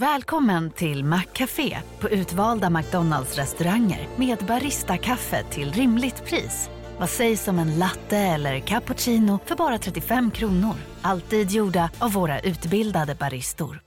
[0.00, 6.70] Välkommen till Maccafé på utvalda McDonalds restauranger med Baristakaffe till rimligt pris.
[6.98, 10.74] Vad sägs om en latte eller cappuccino för bara 35 kronor?
[11.02, 13.80] Alltid gjorda av våra utbildade baristor.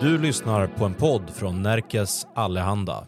[0.00, 3.06] Du lyssnar på en podd från Närkes Allehanda.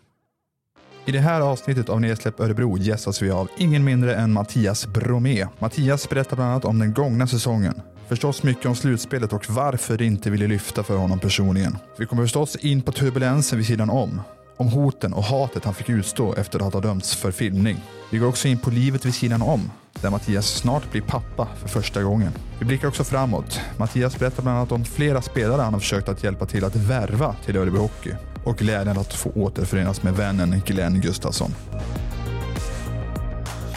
[1.07, 5.46] I det här avsnittet av Nedsläpp Örebro gästas vi av ingen mindre än Mattias Bromé.
[5.59, 7.80] Mattias berättar bland annat om den gångna säsongen.
[8.08, 11.79] Förstås mycket om slutspelet och varför det inte ville lyfta för honom personligen.
[11.99, 14.21] Vi kommer förstås in på turbulensen vid sidan om.
[14.57, 17.77] Om hoten och hatet han fick utstå efter att ha dömts för filmning.
[18.11, 21.68] Vi går också in på livet vid sidan om, där Mattias snart blir pappa för
[21.68, 22.32] första gången.
[22.58, 23.61] Vi blickar också framåt.
[23.77, 27.35] Mattias berättar bland annat om flera spelare han har försökt att hjälpa till att värva
[27.44, 31.50] till Örebro Hockey och glädjen att få återförenas med vännen Glenn Gustafsson.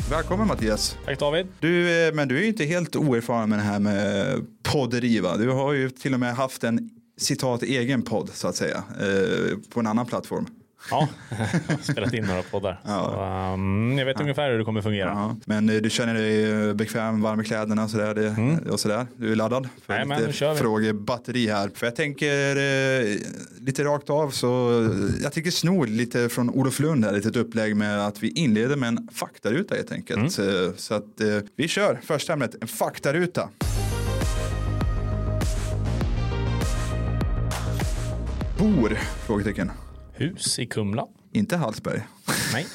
[0.10, 0.98] Välkommen Mattias.
[1.06, 1.48] Tack David.
[1.60, 5.38] Du, eh, men du är inte helt oerfaren med det här med podderi va?
[5.38, 9.58] Du har ju till och med haft en citat egen podd så att säga eh,
[9.70, 10.46] på en annan plattform.
[10.92, 11.38] Ja, jag
[11.76, 12.80] har spelat in några poddar.
[12.86, 13.12] Ja.
[13.12, 15.10] Så, um, jag vet ungefär hur det kommer fungera.
[15.10, 19.08] Ja, men eh, du känner dig eh, bekväm, varm i kläderna sådär, det, och sådär.
[19.18, 20.60] Du är laddad för Nej, men lite kör vi.
[20.60, 21.72] frågebatteri här.
[21.76, 23.18] För jag tänker eh,
[23.62, 24.92] lite rakt av så eh,
[25.24, 28.76] jag tänker sno lite från Olof Lund här, lite ett upplägg med att vi inleder
[28.76, 30.38] med en faktaruta helt enkelt.
[30.38, 30.74] Mm.
[30.78, 33.50] Så att eh, vi kör första ämnet, en faktaruta.
[38.58, 38.98] Bor?
[39.26, 39.72] Frågetecken.
[40.18, 41.08] Hus i Kumla?
[41.32, 42.02] Inte Hallsberg.
[42.54, 42.68] Nej,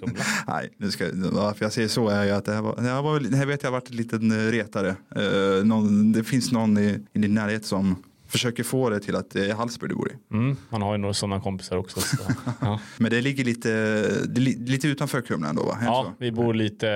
[0.00, 0.24] Kumla.
[0.46, 3.02] Nej, nu ska, varför jag säger så är ju att det här, var, det här,
[3.02, 4.96] var, det här vet jag har varit en liten retare.
[5.16, 7.96] Eh, någon, det finns någon i, i din närhet som
[8.30, 10.34] försöker få det till att det är Hallsberg du bor i.
[10.34, 12.00] Mm, man har ju några sådana kompisar också.
[12.00, 12.16] Så,
[12.60, 12.80] ja.
[12.98, 13.68] Men det ligger lite,
[14.28, 15.76] det, li- lite utanför Kumla ändå va?
[15.80, 16.12] Det ja, så?
[16.18, 16.88] vi bor lite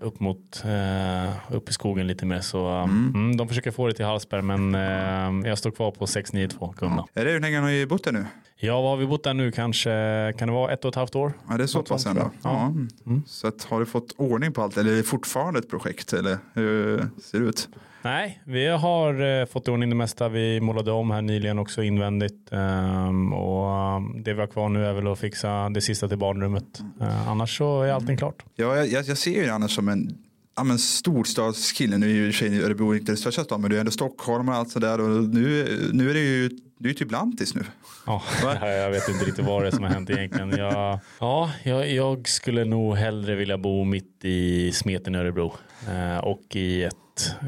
[0.00, 2.40] eh, upp mot, eh, upp i skogen lite mer.
[2.40, 6.06] Så um, mm, de försöker få det till Hallsberg men eh, jag står kvar på
[6.06, 7.06] 692 Kumla.
[7.14, 8.26] Är det hur länge har ni bott där nu?
[8.56, 9.52] Ja, vad har vi bott där nu?
[9.52, 9.90] Kanske,
[10.38, 11.32] kan det vara ett och ett halvt år?
[11.48, 12.20] Ja, det är så pass ändå.
[12.20, 12.30] Ja.
[12.42, 12.66] Ja.
[13.06, 13.22] Mm.
[13.26, 16.12] Så att, har du fått ordning på allt eller är det fortfarande ett projekt?
[16.12, 17.68] Eller hur ser det ut?
[18.04, 20.28] Nej, vi har eh, fått ordning det mesta.
[20.28, 22.52] Vi målade om här nyligen också invändigt.
[22.52, 26.18] Ehm, och um, det vi har kvar nu är väl att fixa det sista till
[26.18, 26.80] barnrummet.
[27.00, 28.42] Eh, annars så är allting klart.
[28.56, 30.18] Ja, jag, jag, ser ju det annars som en
[30.56, 31.98] ja, men storstadskille.
[31.98, 33.92] Nu är ju i för sig Örebro inte den största staden, men du är ändå
[33.92, 35.00] Stockholm och allt sådär.
[35.00, 37.64] Och nu, nu är det ju, du är typ lantis nu.
[38.06, 38.22] Ja,
[38.66, 40.50] jag vet inte riktigt vad det är som har hänt egentligen.
[40.50, 45.54] Jag, ja, jag, jag skulle nog hellre vilja bo mitt i smeten i Örebro.
[45.88, 46.94] Eh, och i ett,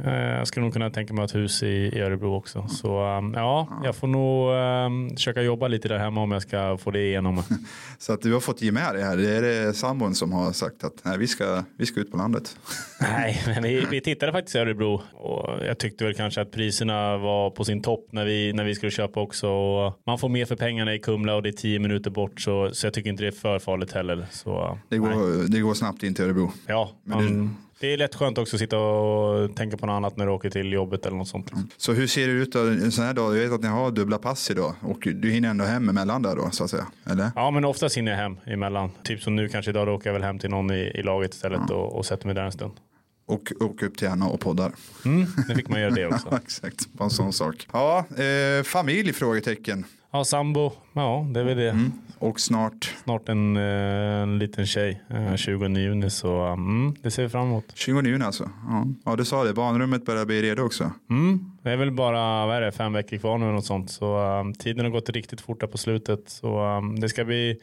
[0.05, 2.69] eh, jag skulle nog kunna tänka mig ett hus i, Örebro också.
[2.69, 4.53] Så um, ja, jag får nog
[4.87, 7.43] um, försöka jobba lite där hemma om jag ska få det igenom.
[7.99, 9.17] Så att du har fått ge med det här.
[9.17, 12.17] Det är det sambon som har sagt att nej, vi, ska, vi ska ut på
[12.17, 12.57] landet.
[13.01, 17.17] Nej, men vi, vi tittade faktiskt i Örebro och jag tyckte väl kanske att priserna
[17.17, 19.49] var på sin topp när vi, när vi skulle köpa också.
[19.49, 22.71] Och man får mer för pengarna i Kumla och det är tio minuter bort så,
[22.73, 24.27] så jag tycker inte det är för farligt heller.
[24.31, 25.11] Så, Det nej.
[25.11, 26.53] går, det går snabbt in till Örebro.
[26.67, 30.17] Ja, Men man, det är lätt skönt också att sitta och tänka på något annat
[30.17, 31.53] när du åker till jobbet eller något sånt.
[31.77, 33.37] Så hur ser det ut då, en sån här dag?
[33.37, 36.37] Jag vet att ni har dubbla pass idag och du hinner ändå hem emellan där
[36.37, 36.87] då så att säga.
[37.05, 37.31] Eller?
[37.35, 38.91] Ja, men oftast hinner jag hem emellan.
[39.03, 41.35] Typ som nu kanske idag, då åker jag väl hem till någon i, i laget
[41.35, 42.73] istället och, och sätter mig där en stund.
[43.27, 44.73] Och åka upp till Anna och poddar.
[45.05, 46.29] Mm, nu fick man göra det också.
[46.31, 47.69] Ja, exakt, på en sån sak.
[47.73, 49.13] Ja, eh, familj?
[49.13, 49.85] Frågetecken.
[50.15, 50.73] Ja, sambo.
[50.93, 51.91] Ja, det är väl det.
[52.19, 57.23] Och snart Snart en, eh, en liten tjej, eh, 20 juni, så mm, det ser
[57.23, 57.65] vi fram emot.
[57.75, 58.51] 20 juni alltså.
[58.69, 58.87] Ja.
[59.05, 59.55] ja, du sa det.
[59.55, 60.91] Barnrummet börjar bli redo också.
[61.11, 63.91] Mm, det är väl bara vad det, fem veckor kvar nu något sånt.
[63.91, 66.29] Så um, tiden har gått riktigt fort där på slutet.
[66.29, 67.61] Så um, det ska bli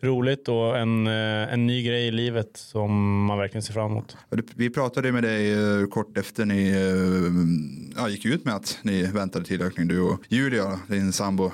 [0.00, 4.16] roligt och en, eh, en ny grej i livet som man verkligen ser fram emot.
[4.54, 9.02] Vi pratade med dig eh, kort efter ni eh, ja, gick ut med att ni
[9.02, 11.50] väntade tillökning, du och Julia, din sambo.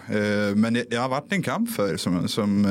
[0.54, 2.62] Men det har varit en kamp för er som, som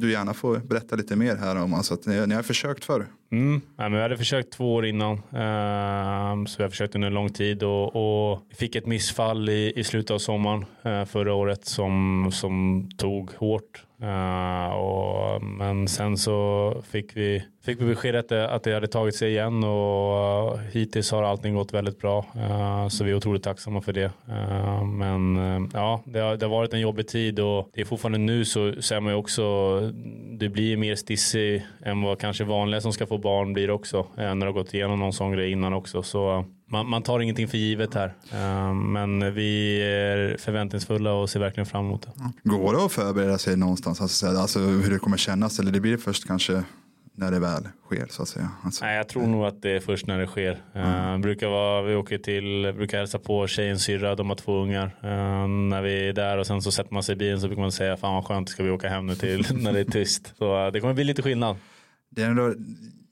[0.00, 1.74] du gärna får berätta lite mer här om.
[1.74, 3.06] Alltså att ni, ni har försökt förr.
[3.32, 3.60] Mm.
[3.76, 7.14] Ja, men vi hade försökt två år innan, ehm, så vi har försökt under en
[7.14, 11.64] lång tid och, och fick ett missfall i, i slutet av sommaren eh, förra året
[11.64, 13.84] som, som tog hårt.
[14.02, 18.86] Eh, och, men sen så fick vi, fick vi besked att det, att det hade
[18.86, 22.26] tagit sig igen och eh, hittills har allting gått väldigt bra.
[22.34, 24.12] Eh, så vi är otroligt tacksamma för det.
[24.28, 25.36] Eh, men
[25.74, 28.82] ja, det har, det har varit en jobbig tid och det är fortfarande nu så
[28.82, 29.80] ser man ju också,
[30.38, 34.06] det blir mer stissig än vad kanske vanliga som ska få barn blir också.
[34.16, 36.02] När det har gått igenom någon sån grej innan också.
[36.02, 38.14] Så man, man tar ingenting för givet här.
[38.74, 42.12] Men vi är förväntningsfulla och ser verkligen fram emot det.
[42.50, 44.00] Går det att förbereda sig någonstans?
[44.00, 45.58] Alltså, alltså hur det kommer kännas?
[45.58, 46.62] Eller det blir först kanske
[47.20, 48.50] när det väl sker så att säga?
[48.64, 50.62] Alltså, Nej, jag tror nog att det är först när det sker.
[50.74, 54.86] Eh, brukar vara, vi åker till, brukar hälsa på tjejens syrra, de har två ungar.
[55.02, 57.62] Eh, när vi är där och sen så sätter man sig i bilen så brukar
[57.62, 60.34] man säga fan vad skönt, ska vi åka hem nu till när det är tyst.
[60.38, 61.56] Så eh, det kommer bli lite skillnad.
[62.10, 62.54] det är ändå,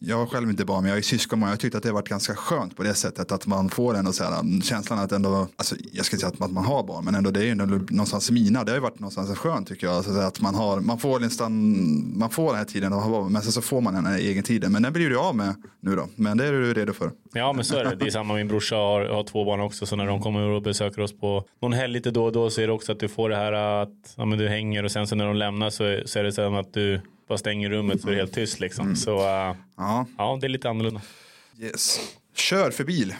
[0.00, 1.94] jag har själv inte barn men jag är syskon och jag tyckte att det har
[1.94, 5.12] varit ganska skönt på det sättet att man får ändå så här, um, känslan att
[5.12, 7.54] ändå, alltså jag ska inte säga att man har barn men ändå det är ju
[7.54, 9.96] någonstans mina, det har ju varit någonstans skönt tycker jag.
[9.96, 11.52] Alltså att man, har, man får nästan,
[12.18, 14.18] man får den här tiden att ha barn men sen så får man den här
[14.18, 14.72] egen tiden.
[14.72, 17.10] Men den blir du av med nu då, men det är du redo för.
[17.32, 17.96] Ja men så är det.
[17.96, 20.62] Det är samma, min brorsa har, har två barn också så när de kommer och
[20.62, 23.08] besöker oss på någon helg lite då och då så är det också att du
[23.08, 23.52] får det här
[23.82, 26.22] att ja, men du hänger och sen så när de lämnar så, är- så är
[26.24, 28.96] det så att du bara stänger rummet så är det helt tyst liksom.
[28.96, 31.00] Så eh, Ja, ja, det är lite annorlunda.
[31.60, 32.00] yes.
[32.36, 33.14] Kör för bil.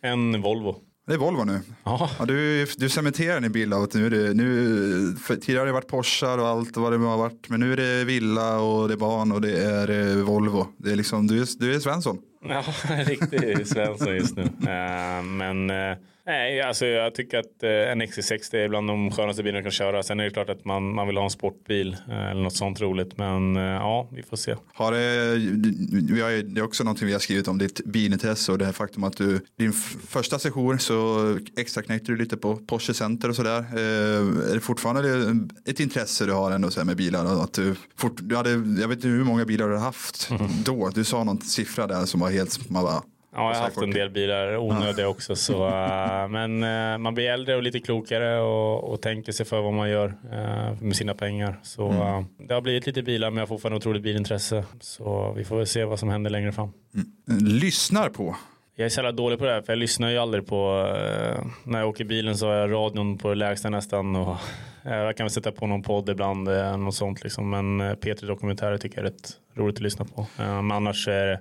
[0.00, 0.76] En Volvo.
[1.06, 1.60] Det är Volvo nu.
[1.84, 5.66] Ja, Ja, du, du cementerar din bild av att nu är det, nu, tidigare har
[5.66, 7.48] det varit Porschar och allt vad det har varit.
[7.48, 10.66] Men nu är det villa och det är barn och det är eh, Volvo.
[10.76, 12.18] Det är liksom, du är, du är Svensson.
[12.48, 12.64] Ja,
[13.06, 14.42] riktig Svensson just nu.
[14.42, 15.96] Eh, men eh,
[16.26, 19.72] nej, alltså jag tycker att eh, en XC60 är bland de skönaste bilarna jag kan
[19.72, 20.02] köra.
[20.02, 22.80] Sen är det klart att man, man vill ha en sportbil eh, eller något sånt
[22.80, 23.18] roligt.
[23.18, 24.56] Men eh, ja, vi får se.
[24.74, 25.36] Har det,
[26.14, 28.72] vi har, det är också någonting vi har skrivit om ditt bilintresse och det här
[28.72, 29.72] faktum att du, din
[30.08, 33.58] första session så extra knäckte du lite på Porsche Center och sådär.
[33.58, 35.36] Eh, är det fortfarande
[35.66, 37.44] ett intresse du har ändå så med bilar?
[37.44, 40.30] Att du, fort, du hade, jag vet inte hur många bilar du har haft
[40.64, 40.90] då.
[40.94, 43.02] Du sa någon siffra där som var helt, man bara,
[43.34, 45.36] Ja, jag har haft en del bilar, onödiga också.
[45.36, 49.60] Så, eh, men eh, man blir äldre och lite klokare och, och tänker sig för
[49.60, 51.60] vad man gör eh, med sina pengar.
[51.62, 54.64] Så eh, det har blivit lite bilar men jag har fortfarande otroligt bilintresse.
[54.80, 56.72] Så vi får väl se vad som händer längre fram.
[57.40, 58.36] lyssnar på.
[58.76, 60.86] Jag är så jävla dålig på det här för jag lyssnar ju aldrig på
[61.64, 64.36] när jag åker bilen så har jag radion på det lägsta nästan och
[64.84, 68.26] jag kan väl sätta på någon podd ibland eh, något sånt liksom men eh, P3
[68.26, 71.40] dokumentärer tycker jag är rätt roligt att lyssna på men annars är det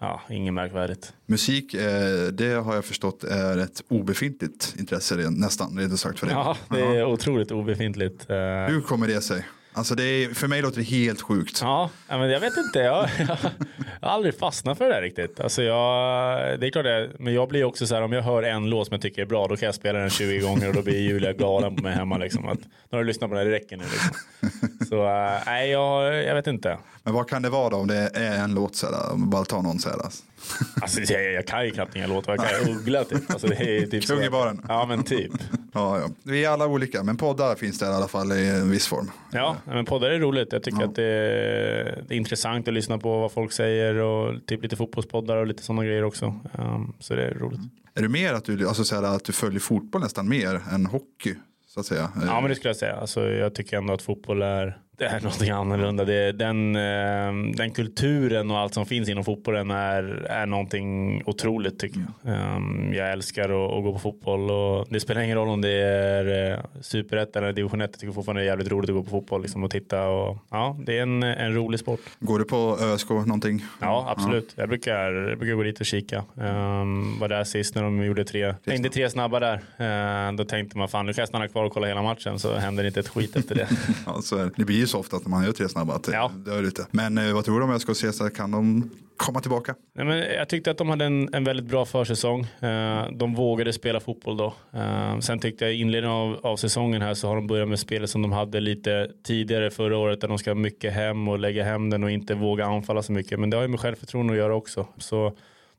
[0.00, 1.12] ja, inget märkvärdigt.
[1.26, 6.34] Musik, eh, det har jag förstått är ett obefintligt intresse nästan, rent sagt för dig.
[6.34, 8.30] Ja, det är otroligt obefintligt.
[8.30, 8.36] Eh,
[8.68, 9.46] Hur kommer det sig?
[9.72, 11.58] Alltså det är, för mig låter det helt sjukt.
[11.62, 12.78] Ja, ja, men jag vet inte.
[12.78, 13.38] Jag, jag,
[14.00, 15.40] jag har aldrig fastnat för det där riktigt.
[15.40, 18.42] Alltså jag, det är klart det, men jag blir också så här om jag hör
[18.42, 20.74] en låt som jag tycker är bra då kan jag spela den 20 gånger och
[20.74, 22.48] då blir Julia galen på mig hemma liksom.
[22.48, 24.16] Att, nu har du lyssnat på den, det räcker nu liksom.
[24.88, 26.78] Så eh, nej, jag, jag vet inte.
[27.02, 29.26] Men vad kan det vara då om det är en låt så här, om vi
[29.30, 29.98] bara tar någon så här.
[29.98, 30.22] Alltså.
[31.12, 33.30] Jag, jag kan ju knappt inga låtar, jag kan uggla typ.
[33.30, 34.06] Alltså, det är typ.
[34.06, 34.62] Kung i baren.
[34.68, 35.32] Ja men typ.
[35.72, 36.08] Ja, ja.
[36.22, 39.10] Vi är alla olika, men poddar finns det i alla fall i en viss form.
[39.32, 40.52] Ja, men poddar är roligt.
[40.52, 40.86] Jag tycker Ja.
[40.86, 44.76] att det är, det är intressant att lyssna på vad folk säger och typ lite
[44.76, 46.40] fotbollspoddar och lite sådana grejer också.
[46.58, 47.60] Um, så det är roligt.
[47.94, 50.86] Är du mer att du, alltså så här, att du följer fotboll nästan mer än
[50.86, 51.34] hockey?
[51.66, 52.12] Så att säga.
[52.26, 52.96] Ja men det skulle jag säga.
[52.96, 56.04] Alltså, jag tycker ändå att fotboll är, det är någonting annorlunda.
[56.04, 61.78] Det den, eh, den kulturen och allt som finns inom fotbollen är, är någonting otroligt
[61.78, 62.56] tycker jag.
[62.56, 65.70] Um, jag älskar att, att gå på fotboll och det spelar ingen roll om det
[65.70, 67.90] är eh, superettan eller division 1.
[67.92, 70.08] Jag tycker fortfarande det är jävligt roligt att gå på fotboll liksom, och titta.
[70.08, 72.00] Och, ja, det är en, en rolig sport.
[72.18, 73.64] Går du på ÖSK någonting?
[73.80, 74.52] Ja, absolut.
[74.56, 76.24] Jag, brukar, jag brukar gå dit och kika.
[76.34, 79.54] Um, var där sist när de gjorde tre, tänkte tre snabba där.
[79.80, 82.54] Uh, då tänkte man fan nu kan jag stanna kvar och kolla hela matchen så
[82.54, 83.68] händer inte ett skit efter det.
[84.06, 84.50] Ja, så är det.
[84.56, 85.94] det blir ju så ofta att man gör tre snabba.
[85.94, 86.30] Att Ja.
[86.46, 86.86] det är ute.
[86.90, 88.30] Men eh, vad tror du om ÖSK och Cesar?
[88.30, 89.74] Kan de komma tillbaka?
[89.94, 92.40] Nej, men jag tyckte att de hade en, en väldigt bra försäsong.
[92.60, 94.54] Eh, de vågade spela fotboll då.
[94.74, 97.78] Eh, sen tyckte jag i inledningen av, av säsongen här så har de börjat med
[97.78, 101.64] spelet som de hade lite tidigare förra året där de ska mycket hem och lägga
[101.64, 103.40] hem den och inte våga anfalla så mycket.
[103.40, 104.86] Men det har ju med självförtroende att göra också.
[104.98, 105.32] Så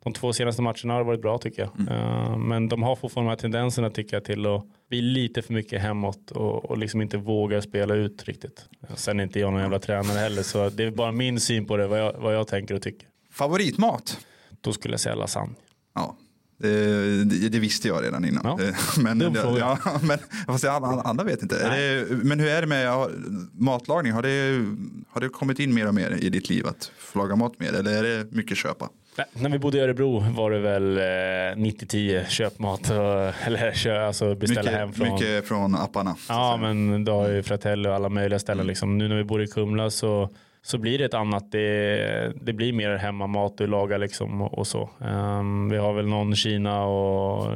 [0.03, 1.89] de två senaste matcherna har varit bra tycker jag.
[1.89, 5.53] Eh, men de har fortfarande de här tendenserna tycker jag till att bli lite för
[5.53, 8.65] mycket hemåt och, och liksom inte våga spela ut riktigt.
[8.95, 11.77] Sen är inte jag någon jävla tränare heller så det är bara min syn på
[11.77, 13.07] det, vad jag, vad jag tänker och tycker.
[13.31, 14.19] Favoritmat?
[14.61, 15.53] Då skulle jag säga lasagne.
[15.95, 16.17] Ja.
[16.57, 18.41] Det, det, visste jag redan innan.
[18.43, 18.65] Ja.
[18.65, 21.69] Eh, Men, det, ja, men fast alla andra vet inte.
[21.69, 23.09] Det, men hur är det med
[23.53, 24.13] matlagning?
[24.13, 24.65] Har det,
[25.09, 27.73] har det kommit in mer och mer i ditt liv att laga mat mer?
[27.73, 28.89] Eller är det mycket köpa?
[29.17, 34.05] Nej, När vi bodde i Örebro var det väl eh, 90-10 köpmat och, eller kö,
[34.05, 35.13] alltså beställa hem Mycket från.
[35.13, 36.15] mycket från apparna.
[36.29, 38.97] Ja men då har ju Fratelli och alla möjliga ställen liksom.
[38.97, 40.29] Nu när vi bor i Kumla så,
[40.61, 41.51] så blir det ett annat.
[41.51, 44.89] Det, det blir mer hemmamat du lagar liksom och, och så.
[45.01, 47.55] Ehm, vi har väl någon Kina och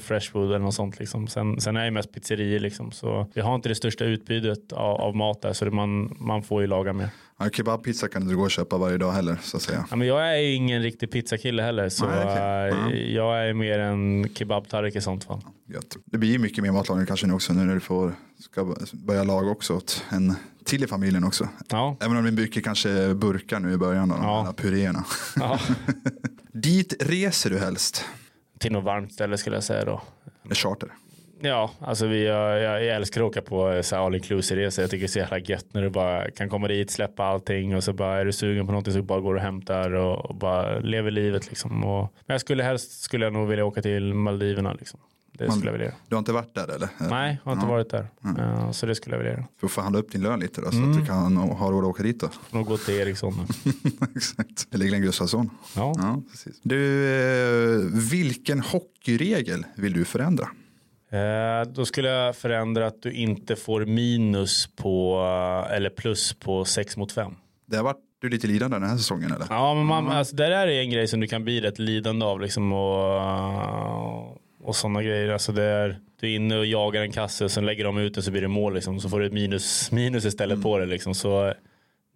[0.00, 1.26] fresh food eller något sånt liksom.
[1.28, 2.90] Sen, sen är det mest pizzerior liksom.
[2.92, 6.42] Så vi har inte det största utbudet av, av mat där så det man, man
[6.42, 7.08] får ju laga mer.
[7.38, 9.86] Ja, kebabpizza kan du gå och köpa varje dag heller så att säga.
[9.90, 12.36] Ja, men jag är ingen riktig pizzakille heller så Nej, okej.
[12.36, 13.22] eh, Ja.
[13.22, 15.40] jag är mer en kebabtark i sånt fall.
[15.68, 15.96] Gött.
[16.04, 19.50] Det blir mycket mer matlagning kanske nu också nu när du får ska börja laga
[19.50, 21.48] också åt en till i familjen också.
[21.68, 21.96] Ja.
[22.00, 24.42] Även om det är mycket kanske burkar nu i början, då, de Ja.
[24.42, 25.04] här puréerna.
[25.36, 25.58] ja.
[26.52, 28.04] Dit reser du helst?
[28.58, 30.02] Till något varmt ställe skulle jag säga då.
[30.50, 30.88] Charter?
[31.40, 34.82] Ja, alltså vi, jag, jag älskar att åka på eh, så all inclusive resor.
[34.82, 37.76] Jag tycker det är så jävla gött när du bara kan komma dit, släppa allting
[37.76, 40.24] och så bara är du sugen på någonting så bara går du och hämtar och,
[40.30, 41.84] och bara lever livet liksom.
[41.84, 45.00] Och, men jag skulle helst skulle jag nog vilja åka till Maldiverna liksom.
[45.38, 45.96] Det skulle jag vilja göra.
[46.08, 46.88] Du har inte varit där eller?
[47.10, 47.70] Nej, jag har inte Ja.
[47.72, 48.06] varit där.
[48.38, 49.42] Ja, så det skulle jag vilja göra.
[49.54, 50.90] Du får förhandla upp din lön lite då, så Mm.
[50.90, 52.28] att du kan ha råd att åka dit då.
[52.50, 53.72] Nog gå till Ericsson nu.
[54.16, 54.66] Exakt.
[54.74, 55.50] Eller Glenn Gustafsson.
[55.76, 55.94] Ja.
[55.96, 56.60] Ja, precis.
[56.62, 57.06] Du,
[57.74, 60.48] eh, vilken hockeyregel vill du förändra?
[61.10, 65.20] Eh, då skulle jag förändra att du inte får minus på,
[65.70, 67.34] eller plus på 6 mot 5.
[67.66, 69.46] Det har varit du lite lidande den här säsongen eller?
[69.50, 72.26] Ja, men man, alltså, där är det en grej som du kan bli rätt lidande
[72.26, 75.28] av liksom och, och sådana grejer.
[75.28, 78.14] Alltså det är, du är inne och jagar en kasse och sen lägger de ut
[78.14, 79.00] den så blir det mål liksom.
[79.00, 81.14] Så får du ett minus, minus istället på det liksom.
[81.14, 81.54] Så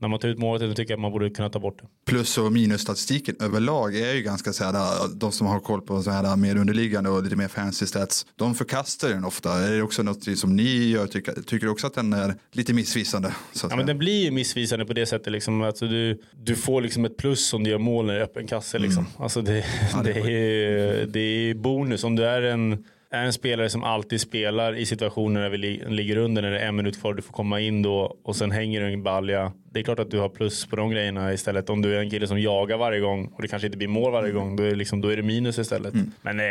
[0.01, 1.89] när man tar ut målet så tycker jag att man borde kunna ta bort det.
[2.07, 6.11] Plus och minusstatistiken överlag är ju ganska så här, de som har koll på så
[6.11, 9.53] här mer underliggande och lite mer fancy stats, de förkastar den ofta.
[9.53, 13.29] Är det också något som ni gör, tycker, tycker också att den är lite missvisande?
[13.29, 15.33] Att Ja, men den blir ju missvisande på det sättet.
[15.33, 18.47] Liksom, alltså du, du får liksom ett plus om du gör mål det är öppen
[18.47, 18.79] kasse.
[18.79, 19.07] Liksom.
[19.17, 19.65] Alltså det,
[20.05, 22.05] det, är, det är bonus.
[22.05, 25.85] Om du är en, är en spelare som alltid spelar i situationer där vi li,
[25.89, 27.15] ligger under när det är en minut kvar.
[27.15, 29.53] Du får komma in då och sen hänger du en balja.
[29.73, 31.71] Det är klart att du har plus på de grejerna istället.
[31.71, 34.13] Om du är en kille som jagar varje gång och det kanske inte blir mål
[34.13, 34.57] varje gång.
[34.57, 35.95] Då är, liksom, då är det minus istället.
[36.23, 36.47] Men eh,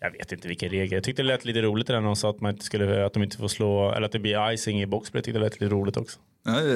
[0.00, 0.92] jag vet inte vilken regel.
[0.92, 3.22] Jag tyckte det lät lite roligt när de sa att, man inte skulle, att de
[3.22, 5.18] inte får slå, eller att det blir icing i boxplay.
[5.18, 6.18] Jag tyckte det lät lite roligt också.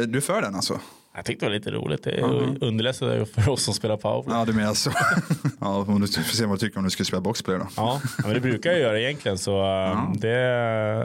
[0.07, 0.81] Du är för den alltså?
[1.17, 2.03] Jag tyckte det var lite roligt.
[2.03, 2.21] Det
[2.61, 4.37] underlättar för oss som spelar powerplay.
[4.37, 4.91] Ja, du menar så.
[5.61, 7.67] ja, om du får se vad du tycker om du skulle spela boxplay då.
[7.77, 10.29] Ja, men det brukar jag göra egentligen så um, det,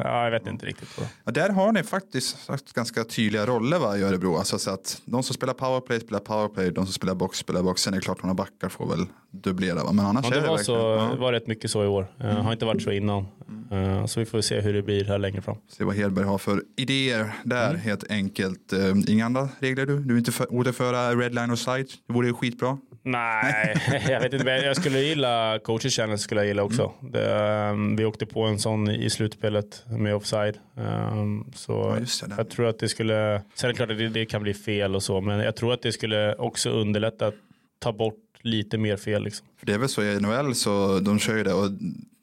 [0.04, 0.89] ja, jag vet inte riktigt.
[1.24, 2.38] Ja, där har ni faktiskt
[2.74, 4.38] ganska tydliga roller va, i Örebro.
[4.38, 7.82] Alltså, så att de som spelar powerplay spelar powerplay, de som spelar box spelar box.
[7.82, 9.84] Sen är det klart några backar får väl dubblera.
[9.84, 9.92] Va?
[9.92, 11.10] Men annars Ja, är det var, så, ja.
[11.13, 12.08] det var rätt mycket så i år.
[12.24, 13.25] Uh, har inte varit så innan.
[13.72, 15.56] Uh, så vi får se hur det blir här längre fram.
[15.78, 17.82] Se vad Hedberg har för idéer där Mm.
[17.82, 18.74] helt enkelt.
[18.74, 19.99] Eh, inga andra regler du?
[20.06, 21.88] Du är inte för, återföra red line side?
[22.08, 22.77] Det vore ju skitbra.
[23.03, 23.75] Nej,
[24.10, 24.46] jag vet inte.
[24.46, 26.91] Men jag skulle gilla coaches challenge skulle jag gilla också.
[27.01, 30.58] Det, um, vi åkte på en sån i slutspelet med offside.
[30.75, 32.34] Um, så Ja, det.
[32.38, 34.96] jag tror att det skulle, sen är det klart att det, det kan bli fel
[34.96, 37.36] och så, men jag tror att det skulle också underlätta att
[37.79, 39.24] ta bort lite mer fel.
[39.24, 39.48] Liksom.
[39.60, 41.72] För det är väl så i NHL så de kör ju det och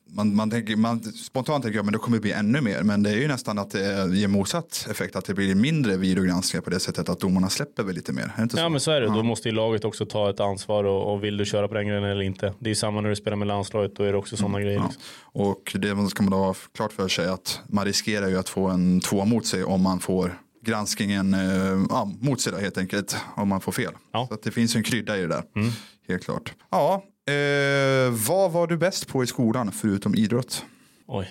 [0.08, 2.82] man, man tänker, man, spontant tänker jag men det kommer bli ännu mer.
[2.82, 5.16] Men det är ju nästan att det ger motsatt effekt.
[5.16, 8.32] Att det blir mindre videogranskningar på det sättet att domarna släpper väl lite mer.
[8.40, 8.62] Inte så?
[8.62, 9.06] Ja men så är det.
[9.06, 11.86] Då måste ju laget också ta ett ansvar och, och vill du köra på den
[11.88, 12.54] grejen eller inte.
[12.58, 13.96] Det är ju samma när du spelar med landslaget.
[13.96, 14.78] Då är det också sådana grejer.
[14.78, 14.84] Ja.
[14.86, 15.02] Liksom.
[15.22, 18.68] Och det ska man då ha klart för sig att man riskerar ju att få
[18.68, 23.16] en två mot sig om man får granskningen eh, ja, mot sig då, helt enkelt
[23.36, 23.92] om man får fel.
[24.12, 24.26] Ja.
[24.30, 25.42] Så det finns ju en krydda i det där.
[25.56, 25.70] Mm.
[26.08, 26.54] Helt klart.
[26.70, 30.64] Ja, eh, vad var du bäst på i skolan förutom idrott?
[31.06, 31.30] Oj.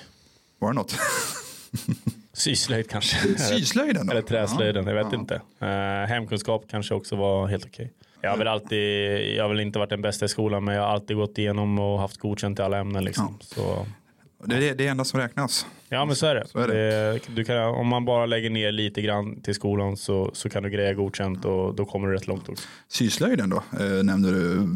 [0.59, 0.95] Var det något?
[2.33, 3.37] Syslöjd kanske.
[3.39, 4.11] Syslöjden då?
[4.11, 5.19] Eller träslöjden, jag vet Ja.
[5.19, 5.41] inte.
[5.61, 7.93] Uh, hemkunskap kanske också var helt okej.
[8.21, 8.79] Jag har väl alltid,
[9.35, 11.79] jag har väl inte varit den bästa i skolan men jag har alltid gått igenom
[11.79, 13.37] och haft godkänt i alla ämnen liksom.
[13.41, 13.85] Så,
[14.43, 15.65] Det är det, enda som räknas.
[15.89, 16.47] ja men så är det.
[16.47, 17.19] Så är det.
[17.35, 20.69] Du kan, om man bara lägger ner lite grann till skolan så, så kan du
[20.69, 22.67] greja godkänt och då kommer du rätt långt också.
[22.87, 24.67] Syslöjden då, eh, nämnde du.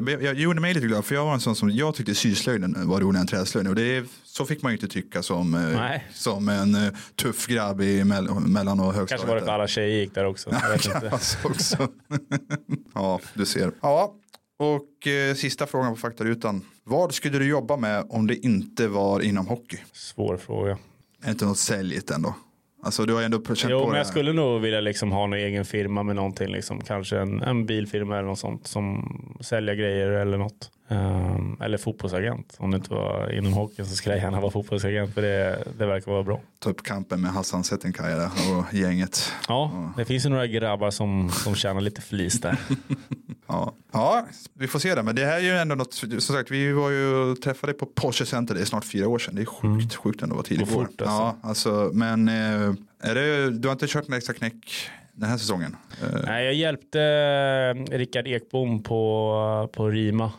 [0.00, 2.88] Det, jag gjorde mig lite glad för jag var en sån som, jag tyckte syslöjden
[2.88, 3.70] var roligare än träslöjden.
[3.70, 6.04] Och det, så fick man ju inte tycka som, eh, Nej.
[6.12, 6.92] som en eh,
[7.22, 9.08] tuff grabb i mell, mellan och högstadiet.
[9.08, 9.54] Kanske var det för där.
[9.54, 10.50] alla tjejer gick där också.
[10.62, 11.10] Jag vet inte.
[11.44, 11.88] Också.
[12.94, 13.72] ja, du ser.
[13.80, 14.14] Ja,
[14.58, 16.64] och eh, sista frågan på faktarutan.
[16.84, 19.78] Vad skulle du jobba med om det inte var inom hockey?
[19.92, 20.78] Svår fråga.
[21.24, 22.34] Är inte något säljigt ändå?
[22.82, 23.98] Alltså du har ändå känt Jo, på men det.
[23.98, 26.48] jag skulle nog vilja liksom ha en egen firma med någonting.
[26.48, 26.80] Liksom.
[26.80, 29.08] Kanske en, en bilfirma eller något sånt som
[29.40, 30.70] säljer grejer eller något.
[30.88, 32.56] Ehm, eller fotbollsagent.
[32.58, 35.86] Om det inte var inom hockeyn så skulle jag gärna vara fotbollsagent för det, det
[35.86, 36.40] verkar vara bra.
[36.58, 39.32] Ta upp kampen med Hassan Settenkaya och gänget.
[39.48, 42.58] Ja, det finns ju några grabbar som, som tjänar lite flis där.
[43.46, 43.74] Ja.
[43.92, 45.02] ja, vi får se det.
[45.02, 48.26] Men det här är ju ändå något, som sagt, vi var ju träffade på Porsche
[48.26, 49.34] Center, det är snart fyra år sedan.
[49.34, 50.84] Det är sjukt, sjukt ändå vad tidigt Går går.
[50.84, 51.16] fort, alltså.
[51.16, 52.74] Ja, alltså, men eh,
[53.10, 55.76] är det, du har inte kört en extra knäck den här säsongen?
[56.02, 60.32] Eh, Nej, jag hjälpte eh, Rickard Ekbom på, på Rima.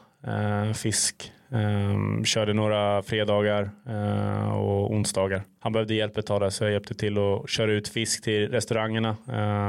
[0.76, 1.32] Fisk.
[1.50, 5.44] Um, körde några fredagar uh, och onsdagar.
[5.60, 8.50] Han behövde hjälp ett tag där så jag hjälpte till att köra ut fisk till
[8.50, 9.18] restaurangerna.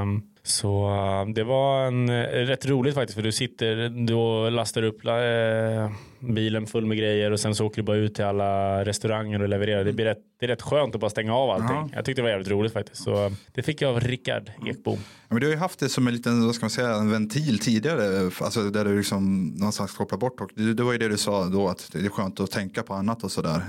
[0.02, 4.83] Um, så uh, det var en, uh, rätt roligt faktiskt för du sitter, du lastar
[4.83, 8.85] upp uh, bilen full med grejer och sen så åker du bara ut till alla
[8.85, 9.85] restauranger och levererar.
[9.85, 11.76] Det, blir rätt, det är rätt skönt att bara stänga av allting.
[11.76, 11.88] Ja.
[11.93, 13.02] Jag tyckte det var jävligt roligt faktiskt.
[13.02, 14.99] Så det fick jag av Rickard Ekbom.
[14.99, 17.11] Ja, men du har ju haft det som en liten, vad ska man säga, en
[17.11, 20.40] ventil tidigare, alltså där du liksom någonstans kopplar bort.
[20.40, 22.83] Och det, det var ju det du sa då, att det är skönt att tänka
[22.83, 23.62] på annat och sådär.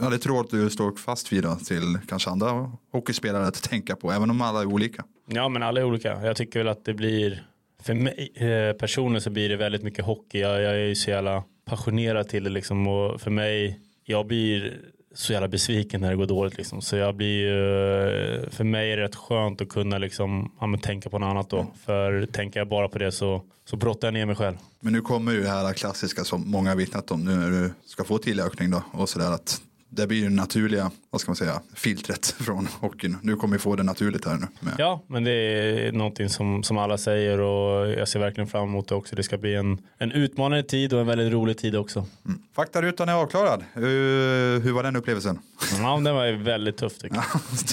[0.00, 3.62] Ja, det tror jag att du står fast vid då, till kanske andra hockeyspelare att
[3.62, 5.04] tänka på, även om alla är olika.
[5.26, 6.26] Ja, men alla är olika.
[6.26, 7.46] Jag tycker väl att det blir,
[7.82, 10.40] för mig eh, personligen så blir det väldigt mycket hockey.
[10.40, 14.80] Jag, jag är ju så jävla passionerad till det liksom och för mig, jag blir
[15.14, 16.82] så jävla besviken när det går dåligt liksom.
[16.82, 21.10] Så jag blir eh, för mig är det rätt skönt att kunna liksom, ja, tänka
[21.10, 21.66] på något annat då.
[21.84, 24.56] För tänker jag bara på det så, så brottar jag ner mig själv.
[24.80, 27.72] Men nu kommer ju det här klassiska som många har vittnat om nu när du
[27.86, 29.60] ska få tillökning då och sådär att
[29.96, 33.16] det blir det naturliga, vad ska man säga, filtret från hockeyn.
[33.22, 34.46] Nu kommer vi få det naturligt här nu.
[34.60, 34.74] Med.
[34.78, 38.88] Ja, men det är någonting som, som alla säger och jag ser verkligen fram emot
[38.88, 39.16] det också.
[39.16, 42.06] Det ska bli en, en utmanande tid och en väldigt rolig tid också.
[42.24, 42.38] Mm.
[42.54, 43.64] Faktarutan är avklarad.
[43.72, 45.38] Hur, hur var den upplevelsen?
[45.80, 47.16] Ja, den var väldigt tuff tycker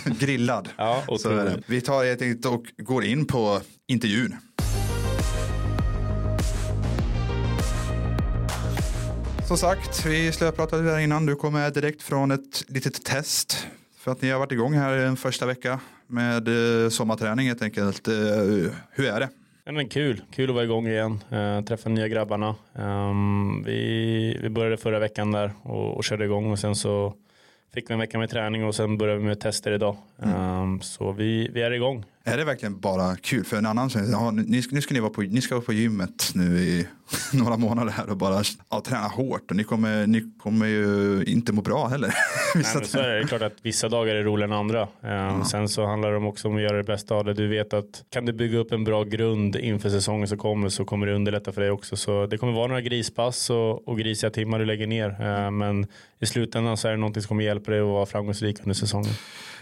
[0.05, 0.17] jag.
[0.19, 0.69] Grillad.
[0.77, 1.65] Ja, otroligt.
[1.65, 4.35] Vi tar helt enkelt och går in på intervjun.
[9.53, 11.25] Som sagt, vi slöpratade där innan.
[11.25, 13.67] Du kommer direkt från ett litet test
[13.97, 16.47] för att ni har varit igång här en första vecka med
[16.83, 18.07] eh, sommarträning helt enkelt.
[18.07, 18.13] Eh,
[18.91, 19.29] hur är det?
[19.65, 21.23] Men kul, kul att vara igång igen.
[21.31, 22.55] Uh, träffa nya grabbarna.
[22.73, 27.13] Um, vi, vi började förra veckan där och, och körde igång och sen så
[27.73, 29.95] fick vi en vecka med träning och sen började vi med tester idag.
[30.23, 30.35] Mm.
[30.63, 32.05] Um, så vi, vi är igång.
[32.25, 33.43] Är det verkligen bara kul?
[33.43, 35.73] För en annan säger, ja, ni, nu ska ni, vara på, ni ska vara på
[35.73, 36.87] gymmet nu i
[37.33, 39.51] några månader här och bara ja, träna hårt.
[39.51, 42.07] Och ni kommer, ni kommer ju inte må bra heller.
[42.55, 43.13] Nej, men så är det.
[43.13, 44.81] det är klart att vissa dagar är roligare än andra.
[44.81, 45.45] Um, ja.
[45.45, 47.33] Sen så handlar det också om att göra det bästa av det.
[47.33, 50.85] Du vet att kan du bygga upp en bra grund inför säsongen som kommer så
[50.85, 51.95] kommer det underlätta för dig också.
[51.95, 55.09] Så det kommer vara några grispass och, och grisiga timmar du lägger ner.
[55.09, 55.87] Uh, men
[56.19, 59.13] i slutändan så är det någonting som kommer hjälpa dig att vara framgångsrik under säsongen.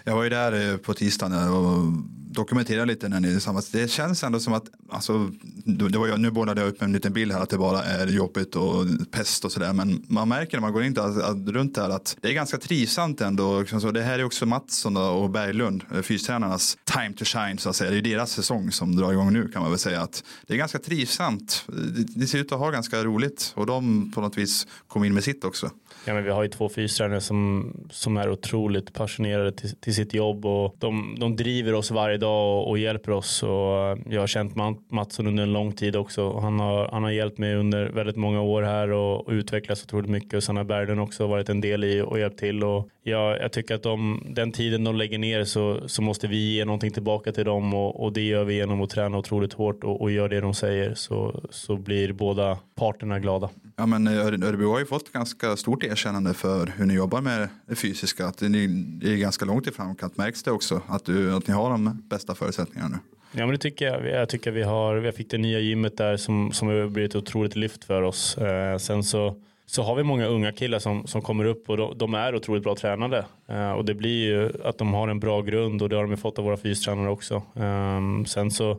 [0.04, 1.94] Jag var ju där eh, på tisdagen och
[2.32, 3.70] dokumenterade lite när ni är tillsammans.
[3.70, 5.32] Det känns ändå som att, alltså,
[5.66, 8.08] det var jag, nu bollade jag upp en liten bild här att det bara är
[8.08, 9.74] jobbigt och pest och sådär.
[9.74, 13.22] Men man märker när man går in där, runt där att det är ganska trivsamt
[13.22, 13.60] ändå.
[13.60, 17.70] Liksom så det här är också Mattsson och Berglund, eh, fystränarnas time to shine så
[17.70, 17.92] att säga.
[17.92, 20.02] Det är deras säsong som drar igång nu kan man väl säga.
[20.02, 21.66] att Det är ganska trivsamt.
[21.68, 25.14] Det, Det ser ut att ha ganska roligt och de på något vis kom in
[25.14, 25.72] med sitt också.
[26.06, 30.14] Ja, men vi har ju två fystränare som, som är otroligt passionerade till, till sitt
[30.14, 33.44] jobb och de, de driver oss varje dag och, och, hjälper oss.
[33.44, 34.56] Och eh, jag har känt
[34.92, 36.40] Mattsson under en lång tid också.
[36.40, 40.10] Han har, han har hjälpt mig under väldigt många år här och, och utvecklats otroligt
[40.10, 40.34] mycket.
[40.34, 42.64] Och Sanna Berglund också varit en del i och hjälpt till.
[42.64, 46.56] Och jag, jag tycker att de, den tiden de lägger ner så, så måste vi
[46.56, 49.84] ge någonting tillbaka till dem och, och det gör vi genom att träna otroligt hårt
[49.84, 53.50] och, och gör det de säger så, så blir båda parterna glada.
[53.82, 57.50] Ja, men eh, Örebro har ju fått ganska stort erkännande för hur ni jobbar med
[57.66, 58.26] det fysiska.
[58.26, 58.64] Att ni
[59.04, 60.18] är ganska långt i framkant.
[60.18, 62.98] Märks det också att, du, att ni har de bästa förutsättningarna nu?
[63.40, 64.08] Ja, men det tycker jag.
[64.08, 64.96] Jag tycker vi har.
[64.96, 68.38] Vi fick det nya gymmet där som, som har blivit ett otroligt lyft för oss.
[68.38, 71.98] Eh, sen så så har vi många unga killar som, som kommer upp och de,
[71.98, 73.26] de är otroligt bra tränade.
[73.48, 76.18] Eh, och det blir ju att de har en bra grund och det har de
[76.18, 77.36] fått av våra fystränare också.
[77.56, 78.78] Eh, sen så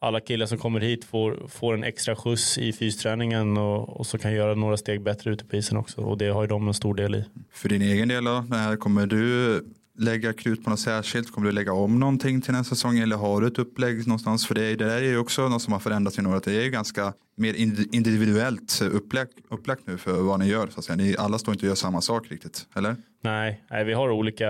[0.00, 4.18] alla killar som kommer hit får, får en extra skjuts i fysträningen och, och så
[4.18, 6.74] kan göra några steg bättre ute på isen också och det har ju de en
[6.74, 7.24] stor del i.
[7.52, 8.44] För din egen del då,
[8.80, 9.60] kommer du
[9.98, 11.32] lägga krut på något särskilt?
[11.32, 14.46] Kommer du lägga om någonting till nästa säsong eller har du ett upplägg någonstans?
[14.46, 16.40] För det, det där är ju också något som har förändrats i några.
[16.40, 17.54] Det är ju ganska mer
[17.94, 20.66] individuellt upplagt, upplagt nu för vad ni gör.
[20.66, 20.96] Så att säga.
[20.96, 22.96] Ni, alla står inte och gör samma sak riktigt, eller?
[23.22, 24.46] Nej, nej, vi har olika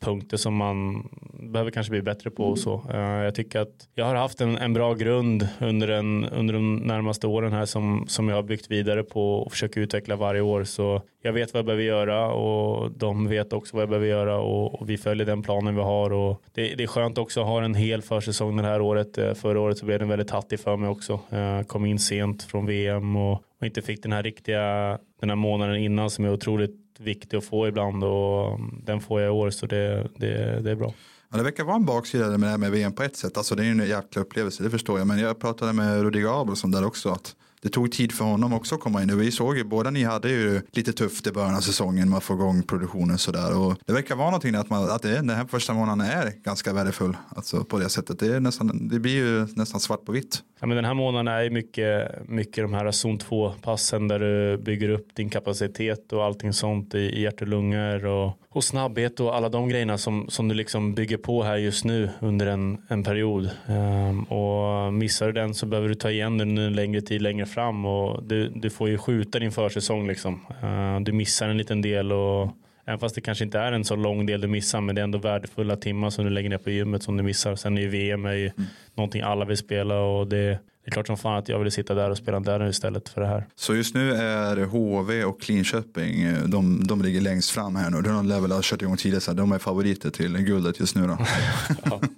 [0.00, 1.08] punkter som man
[1.52, 2.84] behöver kanske bli bättre på och så.
[2.92, 6.76] Eh, jag tycker att jag har haft en, en bra grund under, en, under de
[6.76, 10.64] närmaste åren här som, som jag har byggt vidare på och försöker utveckla varje år.
[10.64, 14.38] Så jag vet vad jag behöver göra och de vet också vad jag behöver göra
[14.38, 16.12] och, och vi följer den planen vi har.
[16.12, 19.18] Och det, det, är skönt också att ha en hel försäsong det här året.
[19.18, 21.20] Eh, förra året så blev den väldigt hattig för mig också.
[21.28, 25.36] Jag kom in sent från VM och, och inte fick den här riktiga den här
[25.36, 29.30] månaden innan som är otroligt viktig att få ibland och mm, den får jag i
[29.30, 30.94] år så det, det, det är bra.
[31.30, 33.36] Ja, det verkar vara en baksida med det här med VM på ett sätt.
[33.36, 35.06] Alltså det är ju en jäkla upplevelse, det förstår jag.
[35.06, 37.08] Men jag pratade med Rudy Abelsson där också.
[37.08, 39.18] Att det tog tid för honom också att komma in.
[39.18, 42.24] Vi såg ju, båda ni hade ju lite tufft i början av säsongen med att
[42.24, 43.58] få igång produktionen sådär.
[43.58, 46.72] Och det verkar vara någonting att, man, att det, den här första månaden är ganska
[46.72, 47.16] värdefull.
[47.36, 48.18] Alltså på det sättet.
[48.18, 50.42] Det, är nästan, det blir ju nästan svart på vitt.
[50.60, 54.58] Ja, men den här månaden är mycket, mycket de här zon 2 passen där du
[54.58, 59.20] bygger upp din kapacitet och allting sånt i, i hjärt och lungor och, och snabbhet
[59.20, 62.82] och alla de grejerna som, som du liksom bygger på här just nu under en,
[62.88, 63.50] en period.
[63.66, 67.46] Um, och missar du den så behöver du ta igen den en längre tid längre
[67.46, 70.46] fram och du, du får ju skjuta din försäsong liksom.
[70.64, 72.50] Uh, du missar en liten del och
[72.88, 75.04] Även fast det kanske inte är en så lång del du missar men det är
[75.04, 77.56] ändå värdefulla timmar som du lägger ner på gymmet som du missar.
[77.56, 78.68] Sen är ju VM är ju mm.
[78.94, 81.94] någonting alla vill spela och det, det är klart som fan att jag vill sitta
[81.94, 83.46] där och spela där istället för det här.
[83.54, 88.02] Så just nu är HV och Linköping, de, de ligger längst fram här nu.
[88.02, 91.06] De lär väl ha kört igång tidigare, så de är favoriter till guldet just nu
[91.06, 91.18] då.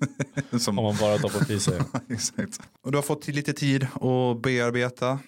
[0.58, 0.78] Som...
[0.78, 1.82] Om man bara tar på priser.
[2.10, 2.60] Exakt.
[2.82, 5.18] Och du har fått lite tid att bearbeta.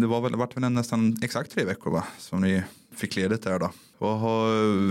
[0.00, 2.04] Det var väl, vart väl nästan exakt tre veckor va?
[2.18, 2.62] Som ni
[2.96, 3.70] fick ledigt där då.
[4.06, 4.48] Har,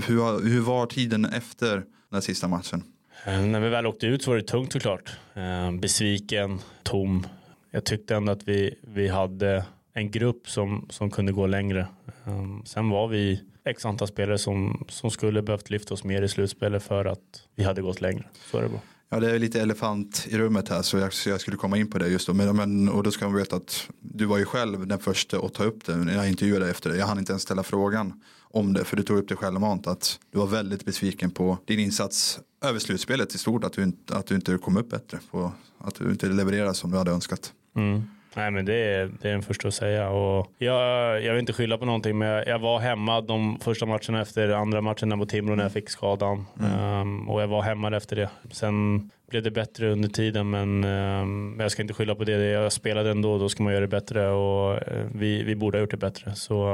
[0.08, 2.84] hur, hur var tiden efter den sista matchen?
[3.26, 5.17] Eh, när vi väl åkte ut så var det tungt såklart.
[5.34, 7.28] Eh, besviken, tom.
[7.72, 11.88] Jag tyckte ändå att vi, vi hade en grupp som, som kunde gå längre.
[12.26, 16.30] Eh, sen var vi x antal spelare som, som skulle behövt lyfta oss mer i
[16.30, 18.24] slutspelet för att vi hade gått längre.
[18.52, 18.82] Så är det bara.
[19.10, 21.89] Ja, det är lite elefant i rummet här så jag, så jag skulle komma in
[21.89, 22.34] på det just då.
[22.34, 25.54] Men, men, och då ska man veta att du var ju själv den första att
[25.54, 25.96] ta upp det.
[25.96, 26.98] när Jag intervjuade dig efter det.
[26.98, 28.84] Jag hann inte ens ställa frågan om det.
[28.84, 32.80] För du tog upp det självmant att du var väldigt besviken på din insats över
[32.80, 33.63] slutspelet i stort.
[33.63, 35.20] Att du, inte, att du inte kom upp bättre.
[35.32, 37.54] På, att du inte levererade som du hade önskat.
[37.76, 38.04] Mm.
[38.38, 40.10] Nej men det är, det är den första att säga.
[40.10, 43.86] Och jag, jag vill inte skylla på någonting men jag, jag var hemma de första
[43.86, 46.45] matcherna efter andra matcherna mot Timrå när jag fick skadan.
[46.60, 47.02] Mm.
[47.02, 48.30] Um, och jag var hemma efter det.
[48.52, 52.32] Sen blev det bättre under tiden men um, jag ska inte skylla på det.
[52.32, 55.82] Jag spelade ändå, då ska man göra det bättre och uh, vi, vi borde ha
[55.82, 56.36] gjort det bättre.
[56.36, 56.67] Så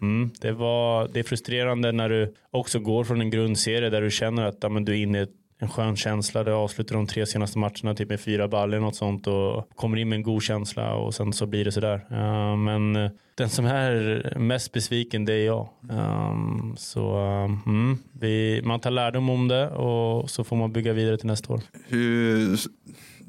[0.00, 4.10] um, det, var, det är frustrerande när du också går från en grundserie där du
[4.10, 6.44] känner att ja, men du är inne i ett en skön känsla.
[6.44, 10.08] Du avslutar de tre senaste matcherna typ med fyra baller något sånt och kommer in
[10.08, 12.06] med en god känsla och sen så blir det sådär.
[12.12, 15.68] Uh, men uh, den som är mest besviken det är jag.
[15.90, 17.18] Um, så
[17.66, 21.52] um, vi, man tar lärdom om det och så får man bygga vidare till nästa
[21.52, 21.60] år.
[21.88, 22.56] Hur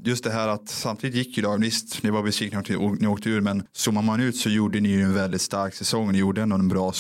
[0.04, 3.30] just det här att samtidigt gick ju dagen, visst ni var besvikna att ni åkte
[3.30, 6.42] ur men zoomar man ut så gjorde ni ju en väldigt stark säsong, ni gjorde
[6.42, 6.94] ändå en bra,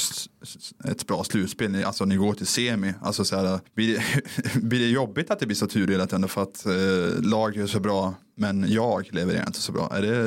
[0.86, 4.88] ett bra slutspel, alltså ni går till semi, alltså så här, blir, det, blir det
[4.88, 8.72] jobbigt att det blir så turdelat ändå för att eh, lag är så bra men
[8.72, 9.90] jag levererar inte så bra.
[9.94, 10.18] Är det,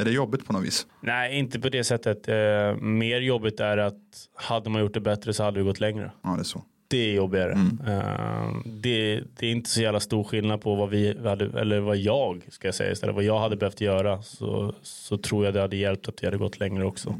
[0.00, 0.86] är det jobbigt på något vis?
[1.00, 2.28] Nej, inte på det sättet.
[2.28, 2.34] Eh,
[2.82, 4.00] mer jobbigt är att
[4.34, 6.12] hade man gjort det bättre så hade vi gått längre.
[6.22, 7.52] Ja, det är så det är jobbigare.
[7.52, 7.78] Mm.
[7.88, 11.96] Uh, det, det, är inte så jävla stor skillnad på vad vi hade, eller vad
[11.96, 15.60] jag ska jag säga istället, vad jag hade behövt göra så, så tror jag det
[15.60, 17.14] hade hjälpt att vi hade gått längre också.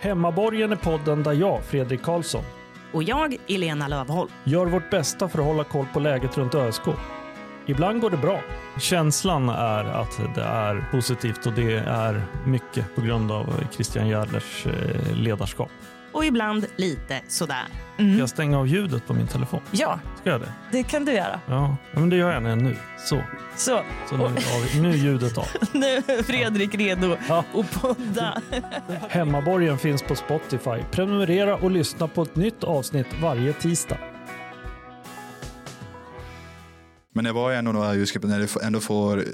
[0.00, 2.44] Hemmaborgen är podden där jag, Fredrik Karlsson
[2.92, 6.82] och jag, Elena Lövholm, gör vårt bästa för att hålla koll på läget runt ÖSK.
[7.66, 8.40] Ibland går det bra.
[8.80, 14.66] Känslan är att det är positivt och det är mycket på grund av Christian Järdlers
[14.66, 15.70] eh, ledarskap
[16.12, 17.64] och ibland lite sådär.
[17.98, 18.12] Mm.
[18.12, 19.60] Ska jag stänga av ljudet på min telefon?
[19.70, 20.52] Ja, Ska jag det?
[20.72, 21.40] det kan du göra.
[21.46, 22.76] Ja, men det gör jag nu.
[22.98, 23.22] Så.
[23.56, 24.36] Så, Så nu, av,
[24.80, 25.46] nu är ljudet av.
[25.72, 27.44] nu är Fredrik redo ja.
[27.54, 28.42] att podda.
[29.08, 30.84] Hemmaborgen finns på Spotify.
[30.90, 33.98] Prenumerera och lyssna på ett nytt avsnitt varje tisdag.
[37.14, 39.24] Men det var ändå några ljusgrepp när du ändå får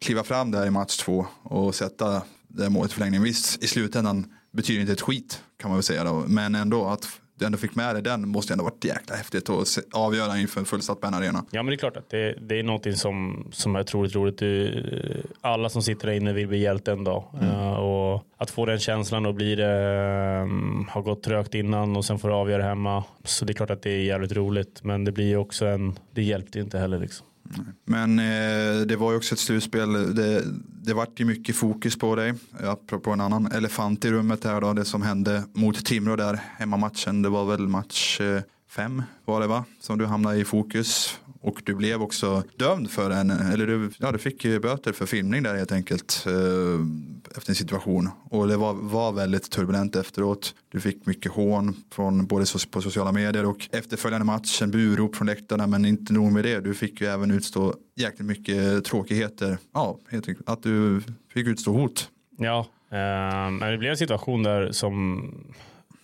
[0.00, 3.22] kliva fram där i match två och sätta det målet i förlängning.
[3.22, 6.24] Visst, i slutändan betyder inte ett skit kan man väl säga då.
[6.26, 9.78] Men ändå att du ändå fick med dig den måste ändå varit jäkla häftigt att
[9.92, 11.44] avgöra inför en fullsatt Bern Arena.
[11.50, 14.38] Ja men det är klart att det, det är någonting som, som är otroligt roligt.
[14.38, 17.24] Du, alla som sitter där inne vill bli hjälte en dag.
[17.40, 17.50] Mm.
[17.50, 22.04] Uh, och att få den känslan och bli det, um, har gått trögt innan och
[22.04, 23.04] sen får du avgöra hemma.
[23.24, 24.84] Så det är klart att det är jävligt roligt.
[24.84, 27.26] Men det blir också en, det hjälpte inte heller liksom.
[27.84, 30.14] Men eh, det var ju också ett slutspel.
[30.14, 30.42] Det,
[30.82, 32.34] det vart ju mycket fokus på dig.
[32.60, 34.72] Apropå en annan elefant i rummet här då.
[34.72, 37.22] Det som hände mot Timrå där hemmamatchen.
[37.22, 38.42] Det var väl match eh,
[38.76, 39.64] fem var det va?
[39.80, 41.20] Som du hamnade i fokus.
[41.40, 45.42] Och du blev också dömd för en, eller du, ja, du fick böter för filmning
[45.42, 48.10] där helt enkelt eh, efter en situation.
[48.30, 50.54] Och det var, var väldigt turbulent efteråt.
[50.68, 55.26] Du fick mycket hån från både på sociala medier och efterföljande match, en burop från
[55.26, 55.66] läktarna.
[55.66, 59.58] Men inte nog med det, du fick ju även utstå jäkligt mycket tråkigheter.
[59.74, 62.10] Ja, helt enkelt, att du fick utstå hot.
[62.38, 62.58] Ja,
[62.90, 65.22] eh, men det blev en situation där som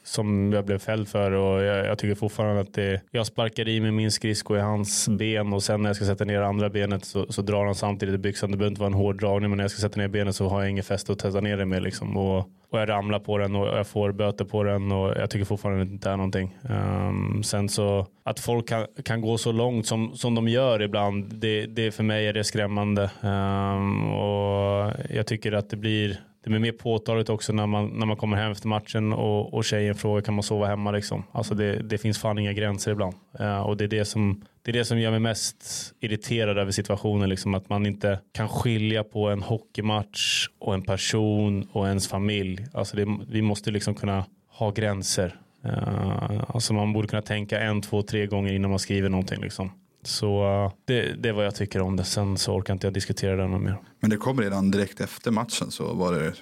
[0.05, 3.81] som jag blev fälld för och jag, jag tycker fortfarande att det, jag sparkar i
[3.81, 7.05] med min skridsko i hans ben och sen när jag ska sätta ner andra benet
[7.05, 8.51] så, så drar han samtidigt i byxan.
[8.51, 10.49] Det behöver inte vara en hård dragning men när jag ska sätta ner benet så
[10.49, 12.17] har jag inget fäste att testa ner det med liksom.
[12.17, 12.39] Och,
[12.71, 15.83] och jag ramlar på den och jag får böter på den och jag tycker fortfarande
[15.83, 16.57] att det inte är någonting.
[16.63, 21.35] Um, sen så att folk kan, kan gå så långt som, som de gör ibland,
[21.35, 23.11] det, det för mig är det skrämmande.
[23.23, 28.07] Um, och jag tycker att det blir det blir mer påtagligt också när man, när
[28.07, 31.25] man kommer hem efter matchen och, och tjejen frågar kan man sova hemma liksom.
[31.33, 33.15] Alltså det, det finns fan inga gränser ibland.
[33.41, 35.65] Uh, och det är det, som, det är det som gör mig mest
[36.01, 37.29] irriterad över situationen.
[37.29, 42.67] Liksom, att man inte kan skilja på en hockeymatch och en person och ens familj.
[42.73, 45.37] Alltså det, vi måste liksom kunna ha gränser.
[45.67, 49.41] Uh, alltså man borde kunna tänka en, två, tre gånger innan man skriver någonting.
[49.41, 49.71] Liksom.
[50.03, 52.05] Så eh, det, det är vad jag tycker om det.
[52.05, 53.77] Sen så orkar inte jag diskutera det något mer.
[54.01, 56.33] Men det kom redan direkt efter matchen så var det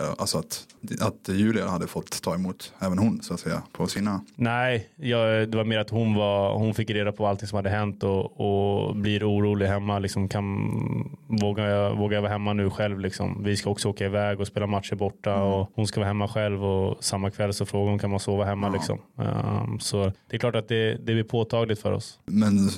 [0.00, 0.66] alltså att,
[1.00, 4.20] att Julia hade fått ta emot även hon så att säga på sina.
[4.34, 7.70] Nej, jag, det var mer att hon, var, hon fick reda på allting som hade
[7.70, 9.98] hänt och, och blir orolig hemma.
[9.98, 10.46] Liksom kan,
[11.26, 13.00] vågar, jag, vågar jag vara hemma nu själv?
[13.00, 13.42] Liksom?
[13.44, 15.46] Vi ska också åka iväg och spela matcher borta mm.
[15.46, 18.44] och hon ska vara hemma själv och samma kväll så frågar hon kan man sova
[18.44, 18.66] hemma.
[18.66, 18.72] Ja.
[18.72, 18.98] Liksom.
[19.16, 22.18] Um, så det är klart att det, det blir påtagligt för oss.
[22.24, 22.70] Men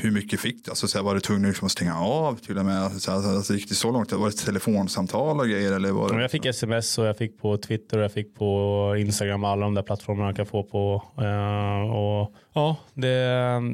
[0.00, 0.70] hur mycket fick du?
[0.70, 2.92] Alltså, så här, var du tvungen liksom att stänga av till och med?
[2.92, 4.12] Så här, alltså, gick det så långt?
[4.12, 5.72] Var det telefonsamtal och grejer?
[5.72, 6.22] Eller var det...
[6.22, 9.74] Jag fick sms och jag fick på Twitter och jag fick på Instagram alla de
[9.74, 11.02] där plattformarna jag kan få på.
[11.18, 13.18] Eh, och ja, det,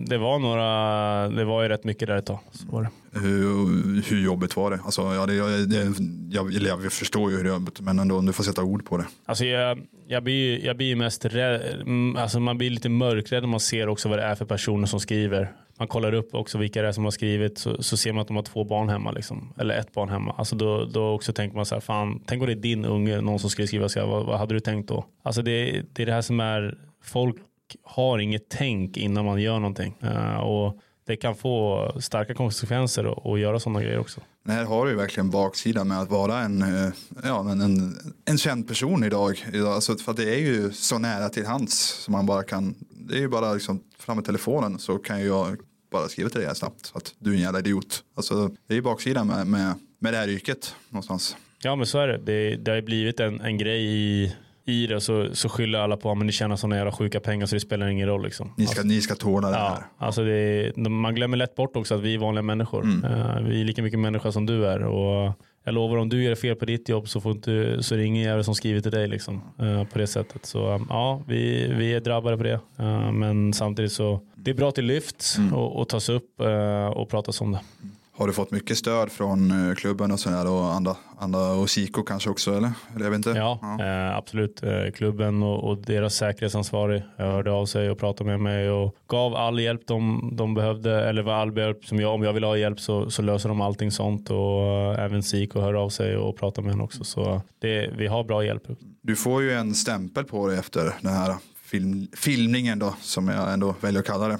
[0.06, 2.38] det var några, det var ju rätt mycket där ett tag.
[3.12, 4.80] Hur, hur jobbigt var det?
[4.84, 5.94] Alltså, ja, det, det
[6.30, 9.04] jag, jag, förstår ju hur det är, men ändå, du får sätta ord på det.
[9.26, 11.62] Alltså, jag, jag blir, jag blir mest rädd,
[12.16, 15.00] alltså, man blir lite mörkrädd när man ser också vad det är för personer som
[15.00, 18.20] skriver man kollar upp också vilka det är som har skrivit så, så ser man
[18.20, 19.10] att de har två barn hemma.
[19.10, 20.34] Liksom, eller ett barn hemma.
[20.38, 23.20] Alltså då, då också tänker man så här, fan, tänk om det är din unge,
[23.20, 25.04] någon som skulle skriva så här, vad, vad hade du tänkt då?
[25.22, 27.36] Alltså det, det är det här som är, folk
[27.82, 29.94] har inget tänk innan man gör någonting.
[30.04, 34.20] Uh, och det kan få starka konsekvenser att göra sådana grejer också.
[34.44, 36.92] Men här har du ju verkligen baksidan med att vara en, eh,
[37.24, 39.44] ja, en, en, en känd person idag.
[39.66, 42.74] Alltså, för det är ju så nära till hands som man bara kan.
[42.90, 45.56] Det är ju bara liksom fram med telefonen så kan jag
[45.92, 48.04] bara skriva till dig snabbt att du är en jävla idiot.
[48.16, 51.36] Alltså, det är ju baksidan med, med, med det här yrket någonstans.
[51.62, 52.18] Ja men så är det.
[52.18, 54.34] Det, det har blivit en, en grej i
[54.68, 57.54] i det så, så skyller alla på att ni tjänar sådana jävla sjuka pengar så
[57.54, 58.24] det spelar ingen roll.
[58.24, 58.54] Liksom.
[58.56, 60.06] Ni, ska, alltså, ni ska tåla det ja, här.
[60.06, 62.82] Alltså det, man glömmer lätt bort också att vi är vanliga människor.
[62.82, 63.04] Mm.
[63.04, 64.82] Uh, vi är lika mycket människa som du är.
[64.82, 65.32] Och
[65.64, 68.04] jag lovar om du gör fel på ditt jobb så, får inte, så är det
[68.04, 70.46] ingen jävel som skriver till dig liksom, uh, på det sättet.
[70.46, 72.60] Så um, ja, vi, vi är drabbade på det.
[72.80, 75.54] Uh, men samtidigt så det är bra det lyfts mm.
[75.54, 76.40] och, och tas upp
[76.94, 77.60] och pratas om det.
[78.18, 82.02] Har du fått mycket stöd från eh, klubben och sådär och andra, andra och Siko
[82.02, 82.70] kanske också eller?
[82.98, 83.30] Jag vet inte.
[83.30, 83.84] Ja, ja.
[83.84, 84.62] Eh, absolut.
[84.62, 89.34] Eh, klubben och, och, deras säkerhetsansvarig hörde av sig och pratade med mig och gav
[89.34, 92.56] all hjälp de, de behövde eller var all hjälp som jag, om jag vill ha
[92.56, 96.36] hjälp så, så löser de allting sånt och uh, även Siko hör av sig och
[96.36, 98.62] pratar med henne också så det, vi har bra hjälp.
[99.02, 101.34] Du får ju en stämpel på dig efter den här
[101.70, 104.38] film, filmningen då, som jag ändå väljer att kalla det.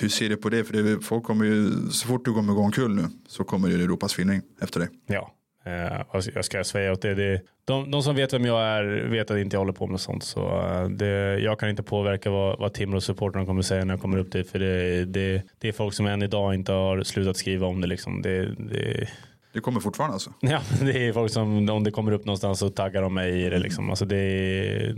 [0.00, 0.64] Hur ser du på det?
[0.64, 3.82] För det, folk kommer ju, så fort du kommer igång kull nu så kommer ju
[3.82, 4.88] Europas filmning efter det.
[5.06, 5.32] Ja,
[5.66, 7.14] eh, jag ska säga åt det.
[7.14, 10.00] det de, de, som vet vem jag är vet att inte jag håller på med
[10.00, 10.24] sånt.
[10.24, 14.18] Så eh, det, jag kan inte påverka vad, vad Timrå-supportrarna kommer säga när jag kommer
[14.18, 14.50] upp dit.
[14.50, 17.86] För det, det, det är folk som än idag inte har slutat skriva om det.
[17.86, 18.22] Liksom.
[18.22, 19.08] det, det
[19.52, 20.32] det kommer fortfarande alltså?
[20.40, 23.50] Ja, det är folk som om det kommer upp någonstans så taggar de mig i
[23.50, 23.58] det.
[23.58, 23.90] Liksom.
[23.90, 24.96] Alltså det, är,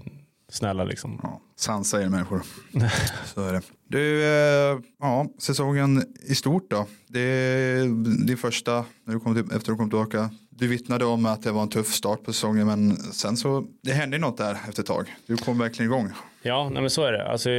[0.50, 1.20] snälla liksom.
[1.22, 2.42] Ja, sansa er människor.
[3.34, 3.62] Så är det.
[3.88, 6.86] Du, eh, ja, säsongen i stort då.
[7.08, 7.84] Det är
[8.26, 10.30] din första när du kom till, efter att du kom tillbaka.
[10.50, 13.92] Du vittnade om att det var en tuff start på säsongen men sen så det
[13.92, 15.14] hände något där efter ett tag.
[15.26, 16.08] Du kom verkligen igång.
[16.42, 17.28] Ja, nej men så är det.
[17.28, 17.50] Alltså,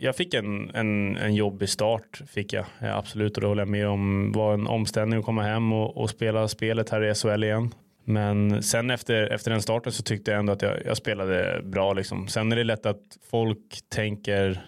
[0.00, 2.64] jag fick en, en, en jobbig start, fick jag.
[2.78, 4.30] Ja, absolut, och det håller jag med om.
[4.32, 7.74] Det var en omställning att komma hem och, och spela spelet här i SHL igen.
[8.12, 11.92] Men sen efter, efter den starten så tyckte jag ändå att jag, jag spelade bra.
[11.92, 12.28] Liksom.
[12.28, 14.60] Sen är det lätt att folk tänker,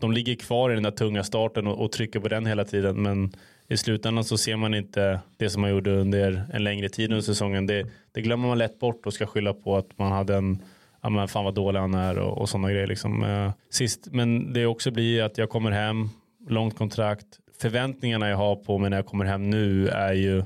[0.00, 3.02] de ligger kvar i den där tunga starten och, och trycker på den hela tiden.
[3.02, 3.32] Men
[3.68, 7.22] i slutändan så ser man inte det som man gjorde under en längre tid under
[7.22, 7.66] säsongen.
[7.66, 10.62] Det, det glömmer man lätt bort och ska skylla på att man hade en
[11.02, 12.86] ja men fan vad dålig han är och, och sådana grejer.
[12.86, 13.24] Liksom.
[13.24, 16.08] Eh, sist, men det också blir att jag kommer hem,
[16.48, 17.26] långt kontrakt.
[17.60, 20.44] Förväntningarna jag har på mig när jag kommer hem nu är ju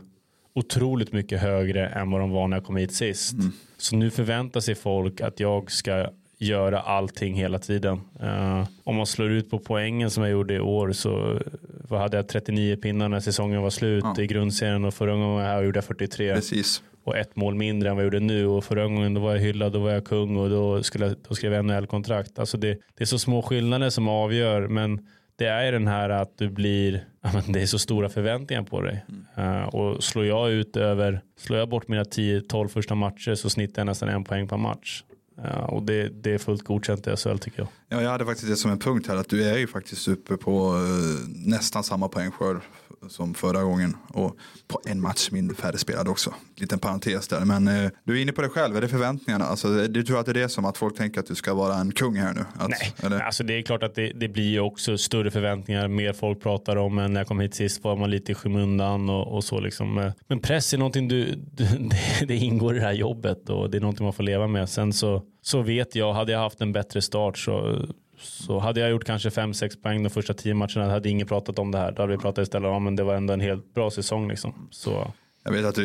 [0.54, 3.32] otroligt mycket högre än vad de var när jag kom hit sist.
[3.32, 3.52] Mm.
[3.76, 6.06] Så nu förväntar sig folk att jag ska
[6.38, 8.00] göra allting hela tiden.
[8.22, 11.40] Uh, om man slår ut på poängen som jag gjorde i år så
[11.88, 14.22] vad hade jag 39 pinnar när säsongen var slut ja.
[14.22, 16.34] i grundserien och förra gången jag gjorde jag 43.
[16.34, 16.82] Precis.
[17.04, 19.40] och ett mål mindre än vad jag gjorde nu och förra gången då var jag
[19.40, 22.38] hyllad, då var jag kung och då, skulle, jag- då skrev jag NHL-kontrakt.
[22.38, 25.06] Alltså det, det är så små skillnader som avgör men
[25.36, 27.04] det är den här att du blir,
[27.48, 29.04] det är så stora förväntningar på dig.
[29.36, 33.80] Eh, och slår jag ut över, slår jag bort mina 10-12 första matcher så snittar
[33.80, 35.02] jag nästan en poäng per match.
[35.44, 37.68] Eh, och det, det är fullt godkänt i SHL tycker jag.
[37.88, 40.36] Ja, jag hade faktiskt det som en punkt här att du är ju faktiskt uppe
[40.36, 42.60] på eh, nästan samma poängskörd
[43.08, 44.36] som förra gången och
[44.68, 46.34] på en match mindre färre spelade också.
[46.56, 49.44] Liten parentes där, men eh, du är inne på det själv, är det förväntningarna?
[49.44, 51.74] Alltså, du tror att det är det som att folk tänker att du ska vara
[51.74, 52.44] en kung här nu?
[52.58, 53.20] Att, Nej, Eller?
[53.20, 56.98] alltså det är klart att det, det blir också större förväntningar, mer folk pratar om
[56.98, 59.98] än när jag kom hit sist var man lite i skymundan och, och så liksom.
[59.98, 63.70] Eh, Men press är någonting du, du det, det ingår i det här jobbet och
[63.70, 64.68] det är någonting man får leva med.
[64.68, 67.86] Sen så, så vet jag, hade jag haft en bättre start så
[68.24, 71.70] så hade jag gjort kanske 5-6 poäng de första 10 matcherna hade ingen pratat om
[71.70, 71.92] det här.
[71.92, 74.68] Då hade vi pratat istället om att det var ändå en helt bra säsong liksom.
[74.70, 75.12] Så
[75.46, 75.82] jag vet att du,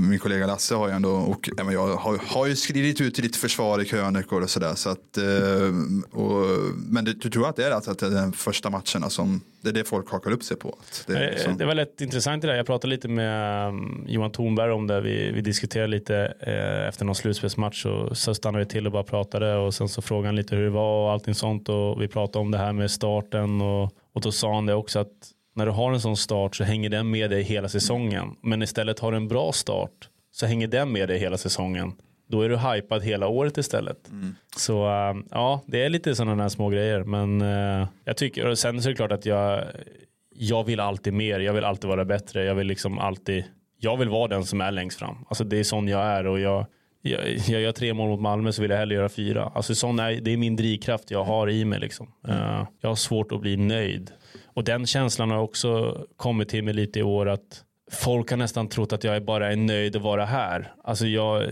[0.00, 3.36] min kollega Lasse har ju ändå, och även jag har, har ju skrivit ut ditt
[3.36, 4.74] försvar i krönikor och sådär.
[4.74, 8.10] Så att, eh, och, men du, du tror att det är alltså att det är
[8.10, 10.76] den första matcherna som, det är det folk hakar upp sig på?
[11.06, 12.54] Det, är liksom, Det var lite intressant det där.
[12.54, 15.00] Jag pratade lite med um, Johan Thornberg om det.
[15.00, 19.04] Vi, vi diskuterade lite eh, efter någon slutspelsmatch och så stannade vi till och bara
[19.04, 22.08] pratade och sen så frågade han lite hur det var och allting sånt och vi
[22.08, 25.12] pratade om det här med starten och, och då sa han det också att
[25.54, 28.36] när du har en sån start så hänger den med dig hela säsongen.
[28.42, 31.92] Men istället har du en bra start så hänger den med dig hela säsongen.
[32.28, 34.10] Då är du hypad hela året istället.
[34.56, 37.04] Så äh, ja, det är lite sådana där små grejer.
[37.04, 39.64] Men äh, jag tycker, och sen så är det klart att jag,
[40.34, 41.40] jag vill alltid mer.
[41.40, 42.44] Jag vill alltid vara bättre.
[42.44, 43.44] Jag vill liksom alltid,
[43.78, 45.16] jag vill vara den som är längst fram.
[45.28, 46.66] Alltså det är sån jag är och jag,
[47.02, 49.52] jag, jag gör tre mål mot Malmö så vill jag hellre göra fyra.
[49.54, 52.12] Alltså sån är, det är min drivkraft jag har i mig liksom.
[52.28, 54.10] Eh, jag har svårt att bli nöjd.
[54.60, 58.68] Och den känslan har också kommit till mig lite i år att folk har nästan
[58.68, 60.72] trott att jag bara är nöjd att vara här.
[60.84, 61.50] Alltså jag,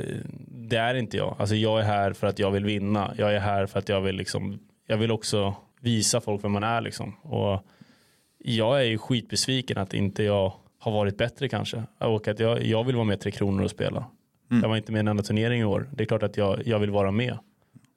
[0.49, 1.37] det är inte jag.
[1.38, 3.14] Alltså jag är här för att jag vill vinna.
[3.18, 6.62] Jag är här för att jag vill liksom, jag vill också visa folk vem man
[6.62, 7.12] är liksom.
[7.23, 7.66] Och
[8.38, 11.83] jag är ju skitbesviken att inte jag har varit bättre kanske.
[11.99, 14.05] Och att jag, jag vill vara med Tre Kronor och spela.
[14.62, 15.88] Jag var inte med i en enda turnering i år.
[15.92, 17.38] Det är klart att jag, jag vill vara med.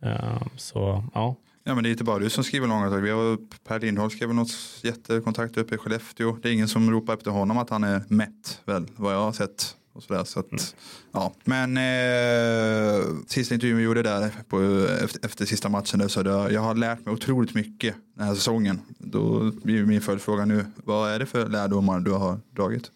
[0.04, 1.36] Eh, så ja.
[1.64, 3.02] Ja men det är inte bara du som skriver långa tag.
[3.02, 4.52] Vi har Per Lindholm skrev något
[4.84, 6.38] jättekontakt uppe i Skellefteå.
[6.42, 9.32] Det är ingen som ropar efter honom att han är mätt väl vad jag har
[9.32, 9.76] sett.
[9.94, 10.76] Och sådär, så att,
[11.12, 11.34] ja.
[11.44, 16.54] Men eh, sista intervjun vi gjorde där på, efter, efter sista matchen där, så det,
[16.54, 18.82] jag har lärt mig otroligt mycket den här säsongen.
[18.98, 22.92] Då blir min följdfråga nu, vad är det för lärdomar du har dragit?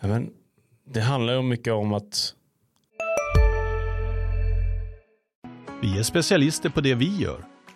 [0.00, 0.30] Ja, Men
[0.92, 2.34] det handlar ju mycket om att
[5.82, 7.44] Vi är specialister på det vi gör,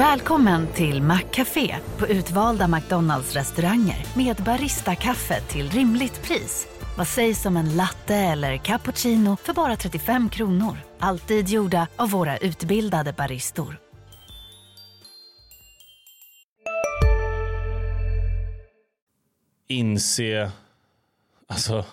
[0.00, 6.68] Välkommen till Maccafé på utvalda McDonalds restauranger med Baristakaffe till rimligt pris.
[6.98, 10.76] Vad sägs om en latte eller cappuccino för bara 35 kronor?
[10.98, 13.76] Alltid gjorda av våra utbildade baristor.
[19.68, 20.50] inse,
[21.46, 21.84] alltså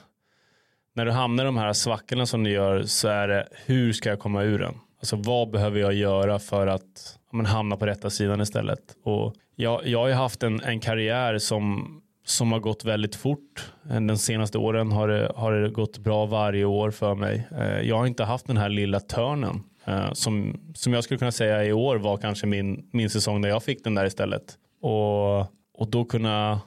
[0.93, 4.10] när du hamnar i de här svackorna som du gör så är det hur ska
[4.10, 4.80] jag komma ur den?
[5.00, 8.80] Alltså vad behöver jag göra för att men, hamna på rätta sidan istället?
[9.04, 11.88] Och jag, jag har ju haft en, en karriär som,
[12.26, 13.71] som har gått väldigt fort.
[14.08, 17.47] De senaste åren har det, har det gått bra varje år för mig.
[17.52, 21.32] Eh, jag har inte haft den här lilla törnen eh, som, som jag skulle kunna
[21.32, 24.58] säga i år var kanske min, min säsong där jag fick den där istället.
[24.82, 25.39] Och,
[25.73, 26.62] och då kunna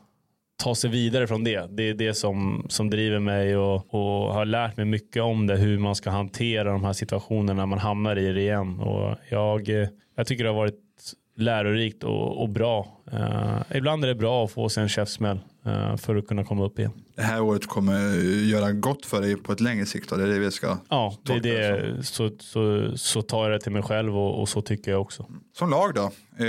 [0.60, 1.76] ta sig vidare från det.
[1.76, 5.56] Det är det som, som driver mig och, och har lärt mig mycket om det.
[5.56, 8.80] Hur man ska hantera de här situationerna man hamnar i det igen.
[8.80, 10.74] Och jag, eh, jag tycker det har varit
[11.36, 12.99] lärorikt och, och bra.
[13.12, 16.64] Eh, ibland är det bra att få sig en käftsmäll eh, för att kunna komma
[16.64, 16.92] upp igen.
[17.16, 18.14] Det här året kommer
[18.50, 20.10] göra gott för dig på ett längre sikt.
[20.10, 20.16] Då.
[20.16, 22.04] Det är det vi ska Ja, det är det.
[22.04, 25.26] Så, så, så tar jag det till mig själv och, och så tycker jag också.
[25.58, 26.02] Som lag då?
[26.44, 26.46] Eh,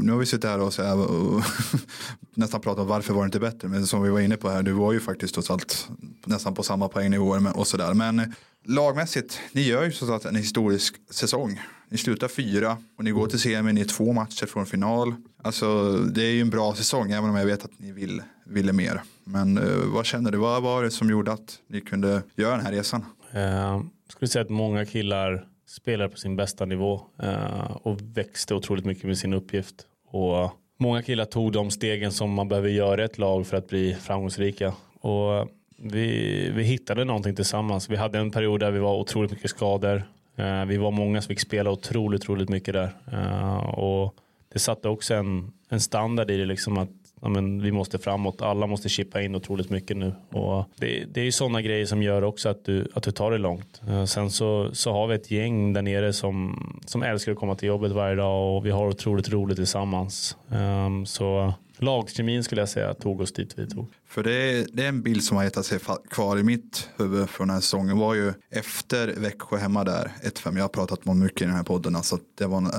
[0.00, 1.42] nu har vi suttit här och, så här och
[2.34, 3.68] nästan pratat om varför var det inte bättre.
[3.68, 5.88] Men som vi var inne på här, du var ju faktiskt trots allt
[6.24, 7.94] nästan på samma poängnivåer och sådär.
[7.94, 11.60] Men lagmässigt, ni gör ju så att en historisk säsong.
[11.88, 15.14] Ni slutar fyra och ni går till semi, ni är två matcher från final.
[15.42, 18.72] Alltså det är ju en bra säsong även om jag vet att ni vill, ville
[18.72, 19.00] mer.
[19.24, 20.38] Men uh, vad känner du?
[20.38, 23.04] Vad var det som gjorde att ni kunde göra den här resan?
[23.32, 28.84] Eh, skulle säga att många killar spelar på sin bästa nivå uh, och växte otroligt
[28.84, 29.74] mycket med sin uppgift.
[30.06, 33.68] Och många killar tog de stegen som man behöver göra i ett lag för att
[33.68, 34.74] bli framgångsrika.
[35.00, 37.90] Och vi, vi hittade någonting tillsammans.
[37.90, 40.02] Vi hade en period där vi var otroligt mycket skador.
[40.36, 42.90] Eh, vi var många som fick spela otroligt, otroligt mycket där.
[43.12, 44.14] Eh, och
[44.52, 46.90] det satte också en, en standard i det, liksom att
[47.20, 50.12] ja, men vi måste framåt, alla måste chippa in otroligt mycket nu.
[50.30, 53.30] Och det, det är ju sådana grejer som gör också att du, att du tar
[53.30, 53.82] det långt.
[53.88, 57.54] Eh, sen så, så har vi ett gäng där nere som, som älskar att komma
[57.54, 60.36] till jobbet varje dag och vi har otroligt roligt tillsammans.
[60.52, 61.54] Eh, så
[61.84, 63.92] lagkemin skulle jag säga tog oss dit vi tog.
[64.08, 65.78] För det är, det är en bild som har hetat sig
[66.10, 70.56] kvar i mitt huvud från den här säsongen var ju efter Växjö hemma där 1-5.
[70.56, 71.96] Jag har pratat om mycket i den här podden.
[71.96, 72.72] Alltså det, var,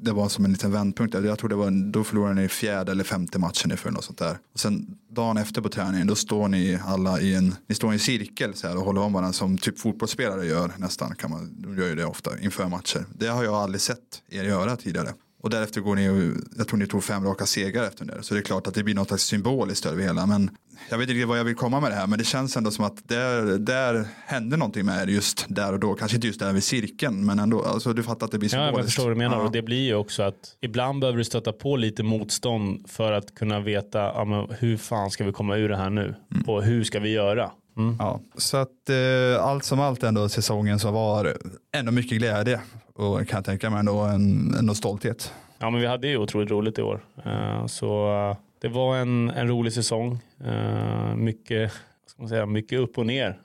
[0.00, 1.14] det var som en liten vändpunkt.
[1.14, 4.38] Jag tror det var, då förlorade ni fjärde eller femte matchen i och sånt där.
[4.52, 7.94] Och sen dagen efter på träningen då står ni alla i en, ni står i
[7.94, 11.14] en cirkel så här, och håller om varandra som typ fotbollsspelare gör nästan.
[11.14, 13.04] Kan man, de gör ju det ofta inför matcher.
[13.18, 15.12] Det har jag aldrig sett er göra tidigare.
[15.46, 18.22] Och därefter går ni och, jag tror ni tog fem raka segrar efter det.
[18.22, 20.26] Så det är klart att det blir något slags symboliskt över hela.
[20.26, 20.50] Men
[20.90, 22.06] jag vet inte vad jag vill komma med det här.
[22.06, 25.80] Men det känns ändå som att där, där hände någonting med er just där och
[25.80, 25.94] då.
[25.94, 27.26] Kanske inte just där vid cirkeln.
[27.26, 28.72] Men ändå, alltså du fattar att det blir symboliskt.
[28.72, 29.36] Ja, jag förstår vad du menar.
[29.36, 29.42] Ja.
[29.42, 33.34] Och det blir ju också att ibland behöver du stöta på lite motstånd för att
[33.34, 36.14] kunna veta ja, hur fan ska vi komma ur det här nu?
[36.34, 36.44] Mm.
[36.46, 37.50] Och hur ska vi göra?
[37.76, 37.96] Mm.
[37.98, 41.36] Ja, så att eh, allt som allt ändå säsongen så var
[41.72, 42.60] ändå mycket glädje
[42.96, 45.32] och kan jag tänka mig ändå en, en stolthet.
[45.58, 47.00] Ja, men vi hade ju otroligt roligt i år.
[47.26, 50.18] Uh, så uh, det var en, en rolig säsong.
[50.46, 51.72] Uh, mycket,
[52.06, 53.38] ska man säga, mycket upp och ner.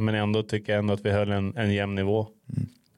[0.00, 2.26] men ändå tycker jag ändå att vi höll en, en jämn nivå.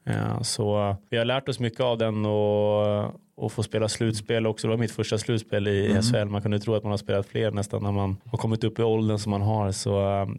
[0.05, 0.43] Mm.
[0.43, 3.03] så vi har lärt oss mycket av den och,
[3.35, 4.67] och få spela slutspel också.
[4.67, 6.01] Det var mitt första slutspel i mm.
[6.01, 6.25] SHL.
[6.25, 8.83] Man kunde tro att man har spelat fler nästan när man har kommit upp i
[8.83, 9.71] åldern som man har.
[9.71, 9.91] Så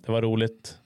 [0.06, 0.78] det var roligt.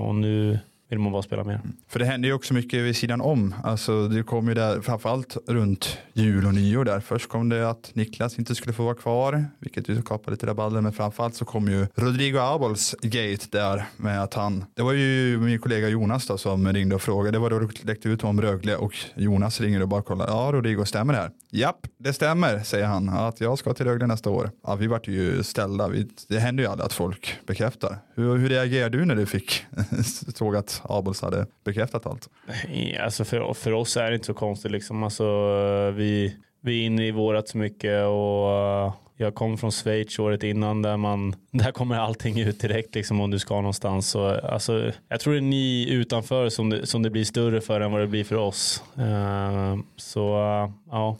[0.00, 0.58] och nu
[0.92, 1.54] vill man bara spela mer.
[1.54, 1.72] Mm.
[1.88, 3.54] För det händer ju också mycket vid sidan om.
[3.64, 7.00] Alltså det kom ju där framförallt runt jul och nyår där.
[7.00, 10.80] Först kom det att Niklas inte skulle få vara kvar, vilket ju skapade lite rabalder.
[10.80, 15.38] Men framförallt så kom ju Rodrigo Abols gate där med att han, det var ju
[15.38, 17.30] min kollega Jonas då som ringde och frågade.
[17.30, 20.26] Det var då det läckte ut om Rögle och Jonas ringer och bara kollar.
[20.28, 21.30] Ja, Rodrigo, stämmer det här?
[21.50, 23.08] Japp, det stämmer, säger han.
[23.08, 24.50] Att jag ska till Rögle nästa år.
[24.66, 25.88] Ja, vi vart ju ställda.
[25.88, 27.98] Vi, det händer ju aldrig att folk bekräftar.
[28.14, 29.64] Hur, hur reagerade du när du fick
[30.34, 32.28] såg att Abels hade bekräftat allt?
[33.00, 34.72] Alltså för, för oss är det inte så konstigt.
[34.72, 35.02] Liksom.
[35.02, 35.24] Alltså,
[35.90, 40.42] vi, vi är inne i vårat så mycket och uh, jag kom från Schweiz året
[40.42, 44.08] innan där man där kommer allting ut direkt liksom om du ska någonstans.
[44.08, 47.80] Så, alltså, jag tror det är ni utanför som det, som det blir större för
[47.80, 48.82] än vad det blir för oss.
[48.98, 51.18] Uh, så uh, ja.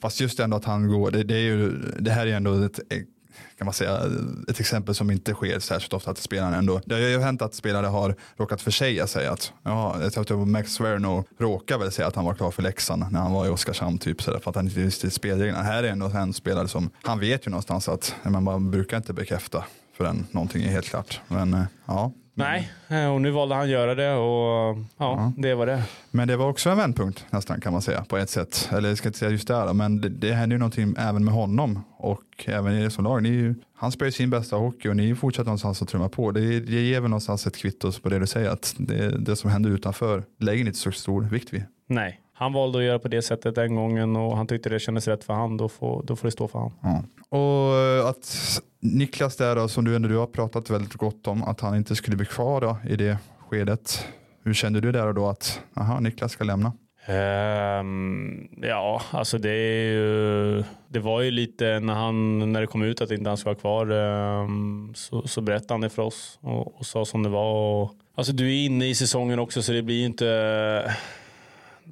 [0.00, 2.80] Fast just ändå att han går, det, det, är ju, det här är ändå ett
[3.58, 4.00] kan man säga,
[4.48, 7.54] ett exempel som inte sker särskilt ofta att spelaren ändå, det har ju hänt att
[7.54, 12.08] spelare har råkat försäga sig att, ja, jag tror att Max Sverno råkar väl säga
[12.08, 14.56] att han var klar för Leksand när han var i Oskarshamn typ sådär för att
[14.56, 15.62] han inte visste spelreglerna.
[15.62, 19.12] Här är ändå en spelare som, han vet ju någonstans att man bara brukar inte
[19.12, 19.64] bekräfta
[19.96, 21.20] förrän någonting är helt klart.
[21.28, 25.54] Men eh, ja, Nej, eh, och nu valde han göra det och ja, ja, det
[25.54, 25.82] var det.
[26.10, 28.70] Men det var också en vändpunkt nästan kan man säga på ett sätt.
[28.72, 31.34] Eller jag ska inte säga just det, men det, det hände ju någonting även med
[31.34, 33.22] honom och även i det som lag.
[33.22, 36.30] Ni, han spelar sin bästa hockey och ni fortsätter någonstans att trumma på.
[36.30, 39.50] Det, det ger väl någonstans ett kvitto på det du säger att det, det som
[39.50, 41.64] händer utanför lägger ni inte så stor vikt vid.
[41.86, 45.08] Nej, han valde att göra på det sättet den gången och han tyckte det kändes
[45.08, 45.56] rätt för han.
[45.56, 46.72] Då får, då får det stå för han.
[46.82, 47.02] Ja.
[47.38, 51.42] Och eh, att Niklas där då, som du ändå du har pratat väldigt gott om,
[51.42, 54.06] att han inte skulle bli kvar då, i det skedet.
[54.44, 56.72] Hur kände du där då att aha, Niklas ska lämna?
[57.08, 63.00] Um, ja, alltså det, ju, det var ju lite när, han, när det kom ut
[63.00, 66.78] att inte han skulle vara kvar um, så, så berättade han det för oss och,
[66.78, 67.82] och sa som det var.
[67.82, 70.94] Och, alltså du är inne i säsongen också så det blir inte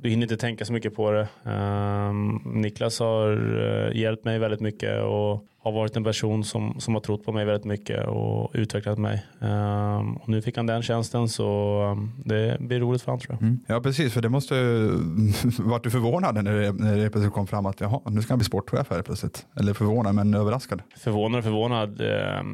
[0.01, 1.29] du hinner inte tänka så mycket på det.
[1.51, 6.95] Um, Niklas har uh, hjälpt mig väldigt mycket och har varit en person som, som
[6.95, 9.27] har trott på mig väldigt mycket och utvecklat mig.
[9.39, 13.37] Um, och nu fick han den tjänsten så um, det blir roligt för honom tror
[13.41, 13.43] jag.
[13.43, 13.61] Mm.
[13.67, 14.55] Ja precis, för det måste
[15.59, 18.39] varit du förvånad när det, när det plötsligt kom fram att jaha, nu ska han
[18.39, 19.47] bli sportchef här plötsligt.
[19.61, 20.83] Eller förvånad men överraskad.
[20.97, 22.01] Förvånad och förvånad.
[22.01, 22.09] Uh,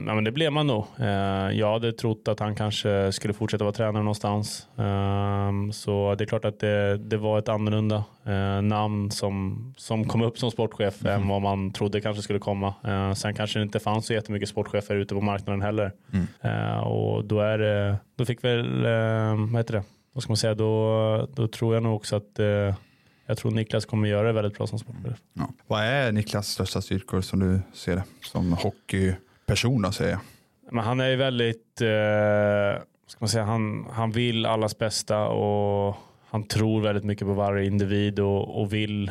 [0.06, 0.84] ja men det blev man nog.
[1.00, 1.06] Uh,
[1.58, 4.66] jag hade trott att han kanske skulle fortsätta vara tränare någonstans.
[4.78, 10.04] Uh, så det är klart att det, det var ett annorlunda uh, namn som, som
[10.04, 11.20] kom upp som sportchef mm.
[11.20, 12.74] än vad man trodde kanske skulle komma.
[13.08, 15.92] Uh, sen kanske det inte fanns så jättemycket sportchefer ute på marknaden heller.
[16.12, 16.26] Mm.
[16.44, 18.82] Uh, och då, är det, då fick väl,
[19.36, 22.38] vad heter det, vad ska man säga, då, då tror jag nog också att
[23.26, 25.18] jag tror Niklas kommer göra det väldigt bra som sportchef.
[25.32, 25.52] Ja.
[25.66, 28.04] Vad är Niklas största styrkor som du ser det?
[28.22, 30.20] Som hockeyperson säger jag.
[30.70, 35.96] Men han är ju väldigt, eh, ska man säga, han, han vill allas bästa och
[36.30, 39.10] han tror väldigt mycket på varje individ och, och vill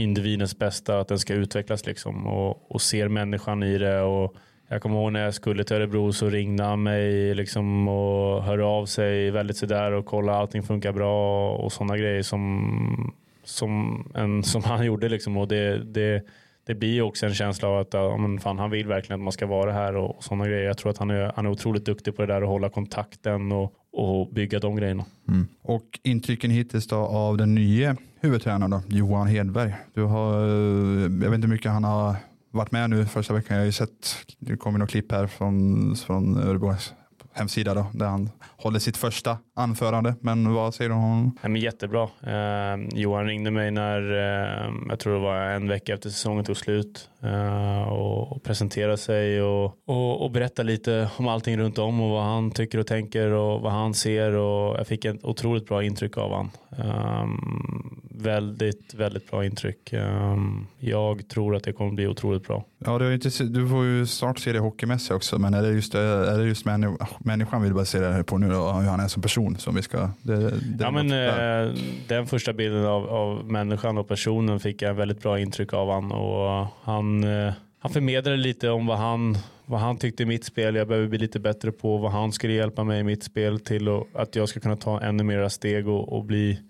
[0.00, 4.00] individens bästa, att den ska utvecklas liksom och, och ser människan i det.
[4.00, 4.36] Och
[4.68, 8.64] jag kommer ihåg när jag skulle till Örebro så ringde han mig liksom och hörde
[8.64, 14.42] av sig väldigt sådär och kollade allting funkar bra och sådana grejer som, som, en,
[14.42, 15.08] som han gjorde.
[15.08, 15.36] Liksom.
[15.36, 16.22] Och det, det,
[16.66, 19.32] det blir också en känsla av att ja, men fan, han vill verkligen att man
[19.32, 20.64] ska vara här och, och sådana grejer.
[20.64, 23.52] Jag tror att han är, han är otroligt duktig på det där att hålla kontakten
[23.52, 25.04] och, och bygga de grejerna.
[25.28, 25.46] Mm.
[25.62, 29.76] Och intrycken hittills då av den nya huvudtränaren då, Johan Hedberg.
[29.94, 32.16] Du har, eh, jag vet inte hur mycket han har
[32.50, 33.56] varit med nu första veckan.
[33.56, 36.92] Jag har ju sett, det kommer något klipp här från, från Örebros
[37.32, 40.14] hemsida då, där han håller sitt första anförande.
[40.20, 41.38] Men vad säger du om honom?
[41.42, 42.02] Ja, men jättebra.
[42.02, 46.56] Eh, Johan ringde mig när, eh, jag tror det var en vecka efter säsongen tog
[46.56, 52.00] slut eh, och, och presenterade sig och, och, och berättade lite om allting runt om
[52.00, 55.66] och vad han tycker och tänker och vad han ser och jag fick ett otroligt
[55.66, 56.50] bra intryck av honom.
[56.70, 59.92] Um, väldigt, väldigt bra intryck.
[59.92, 62.64] Um, jag tror att det kommer bli otroligt bra.
[62.78, 65.94] Ja, du, inte, du får ju snart se det hockeymässigt också, men är det just,
[65.94, 69.22] är det just männi människan vill se det på nu då, hur han är som
[69.22, 70.10] person som vi ska...
[70.22, 71.74] Det, det ja, men, eh,
[72.08, 76.12] den första bilden av, av människan och personen fick jag väldigt bra intryck av han
[76.12, 79.38] och han, eh, han förmedlade lite om vad han
[79.70, 80.74] vad han tyckte i mitt spel.
[80.74, 83.88] Jag behöver bli lite bättre på vad han skulle hjälpa mig i mitt spel till
[83.88, 86.60] och att jag ska kunna ta ännu mera steg och, och bli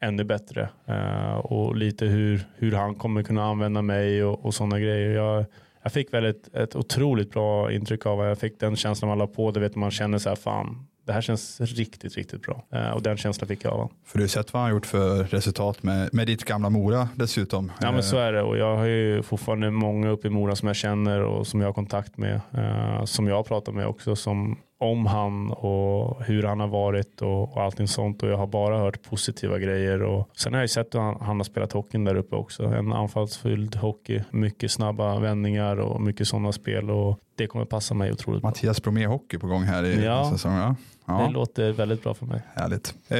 [0.00, 0.68] ännu bättre.
[0.88, 5.10] Uh, och lite hur, hur han kommer kunna använda mig och, och sådana grejer.
[5.10, 5.44] Jag,
[5.86, 8.24] jag fick väl ett, otroligt bra intryck av.
[8.24, 9.60] Jag fick den känslan man la på det.
[9.60, 12.64] Vet man känner så här, fan, det här känns riktigt, riktigt bra.
[12.74, 13.90] Uh, och den känslan fick jag av.
[14.04, 17.72] För du har sett vad han gjort för resultat med, med ditt gamla Mora dessutom.
[17.80, 20.66] Ja men så är det och jag har ju fortfarande många uppe i Mora som
[20.66, 22.40] jag känner och som jag har kontakt med.
[22.58, 27.42] Uh, som jag pratar med också som om han och hur han har varit och,
[27.42, 30.94] och allting sånt och jag har bara hört positiva grejer och sen har jag sett
[30.94, 32.64] hur han, han har spelat hockeyn där uppe också.
[32.64, 38.12] En anfallsfylld hockey, mycket snabba vändningar och mycket sådana spel och det kommer passa mig
[38.12, 38.50] otroligt bra.
[38.50, 40.58] Mattias Bromé hockey på gång här i ja, säsongen.
[40.58, 40.74] Ja.
[41.08, 41.26] Ja.
[41.26, 42.42] Det låter väldigt bra för mig.
[42.54, 42.94] Härligt.
[43.08, 43.18] Eh,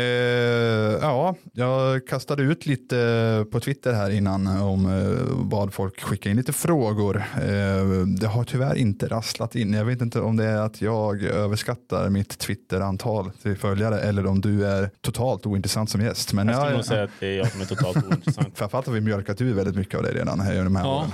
[1.03, 6.37] ja, jag kastade ut lite på Twitter här innan om eh, vad folk skickar in
[6.37, 7.17] lite frågor.
[7.17, 9.73] Eh, det har tyvärr inte rasslat in.
[9.73, 14.41] Jag vet inte om det är att jag överskattar mitt Twitter-antal till följare eller om
[14.41, 16.33] du är totalt ointressant som gäst.
[16.33, 18.59] Men jag skulle nog säga att det är jag som är totalt ointressant.
[18.59, 20.99] Framförallt har vi mjölkat ur väldigt mycket av det redan här i de här ja.
[20.99, 21.11] åren.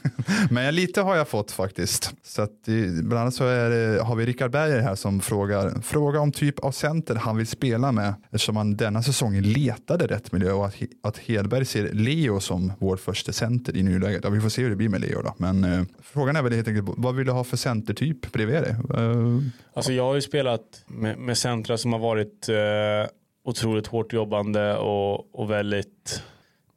[0.50, 2.14] Men lite har jag fått faktiskt.
[2.24, 2.66] Så att,
[3.02, 6.72] bland annat så det, har vi Rickard Berger här som frågar, fråga om typ av
[6.72, 11.18] center han vill spela med eftersom han denna säsong letade rätt miljö och att, att
[11.18, 14.24] Hedberg ser Leo som vår första center i nuläget.
[14.24, 15.34] Ja, vi får se hur det blir med Leo då.
[15.38, 18.76] Men eh, frågan är väl helt enkelt vad vill du ha för centertyp bredvid dig?
[19.00, 19.42] Uh,
[19.76, 23.10] alltså jag har ju spelat med, med centra som har varit eh,
[23.44, 26.22] otroligt hårt jobbande och, och väldigt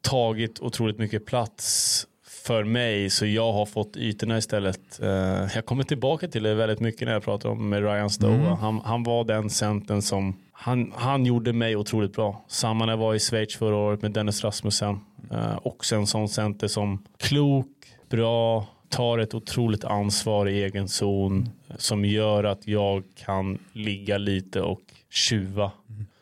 [0.02, 2.06] tagit otroligt mycket plats
[2.50, 5.00] för mig så jag har fått ytorna istället.
[5.04, 5.10] Uh,
[5.56, 8.36] jag kommer tillbaka till det väldigt mycket när jag pratar om med Ryan Stowe.
[8.36, 8.58] Mm.
[8.58, 12.46] Han, han, var den centern som han, han gjorde mig otroligt bra.
[12.48, 15.00] Samma när jag var i Schweiz förra året med Dennis Rasmussen.
[15.32, 17.68] Uh, också en sån center som klok,
[18.10, 24.62] bra, tar ett otroligt ansvar i egen zon som gör att jag kan ligga lite
[24.62, 25.72] och tjuva.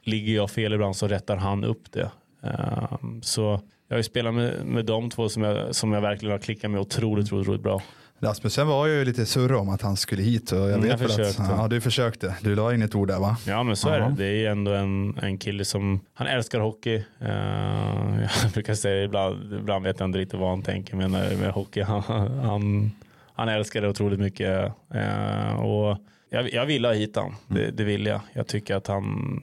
[0.03, 2.11] Ligger jag fel ibland så rättar han upp det.
[2.41, 6.32] Ehm, så jag har ju spelat med, med de två som jag, som jag verkligen
[6.32, 7.82] har klickat med otroligt, otroligt, otroligt bra.
[8.20, 10.99] Rasmussen var ju lite surr om att han skulle hit och jag mm, vet jag
[10.99, 11.41] försökte.
[11.41, 12.36] att ja, du försökte.
[12.41, 13.38] Du la in ett ord där va?
[13.47, 14.13] Ja men så är det.
[14.18, 16.95] Det är ändå en, en kille som, han älskar hockey.
[17.22, 21.51] Uh, jag brukar säga ibland, ibland vet jag inte riktigt vad han tänker med, med
[21.51, 21.82] hockey.
[21.82, 22.01] Han,
[22.43, 22.91] han,
[23.34, 24.72] han älskar det otroligt mycket.
[24.95, 25.97] Uh, och
[26.30, 27.76] jag, jag vill ha hit honom, det, mm.
[27.76, 28.22] det vill jag.
[28.34, 29.41] Jag tycker att han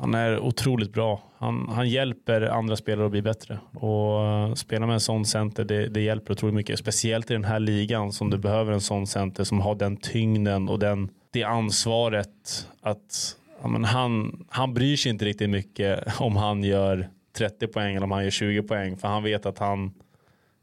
[0.00, 1.22] han är otroligt bra.
[1.38, 3.58] Han, han hjälper andra spelare att bli bättre.
[3.72, 6.78] Och eh, spela med en sån center, det, det, hjälper otroligt mycket.
[6.78, 10.68] Speciellt i den här ligan som du behöver en sån center som har den tyngden
[10.68, 16.36] och den, det ansvaret att ja, men han, han bryr sig inte riktigt mycket om
[16.36, 18.96] han gör 30 poäng eller om han gör 20 poäng.
[18.96, 19.92] För han vet att han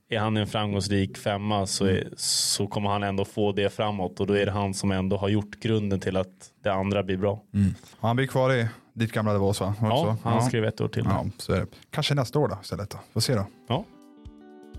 [0.09, 4.27] är han en framgångsrik femma så, är, så kommer han ändå få det framåt och
[4.27, 7.41] då är det han som ändå har gjort grunden till att det andra blir bra.
[7.53, 7.73] Mm.
[7.99, 9.73] Han blir kvar i ditt gamla Davos va?
[9.81, 10.41] Ja, han ja.
[10.41, 11.03] skrev ett år till.
[11.05, 11.67] Ja, så är det.
[11.89, 12.97] Kanske nästa år då istället då.
[13.13, 13.45] Får se då.
[13.67, 13.85] Ja.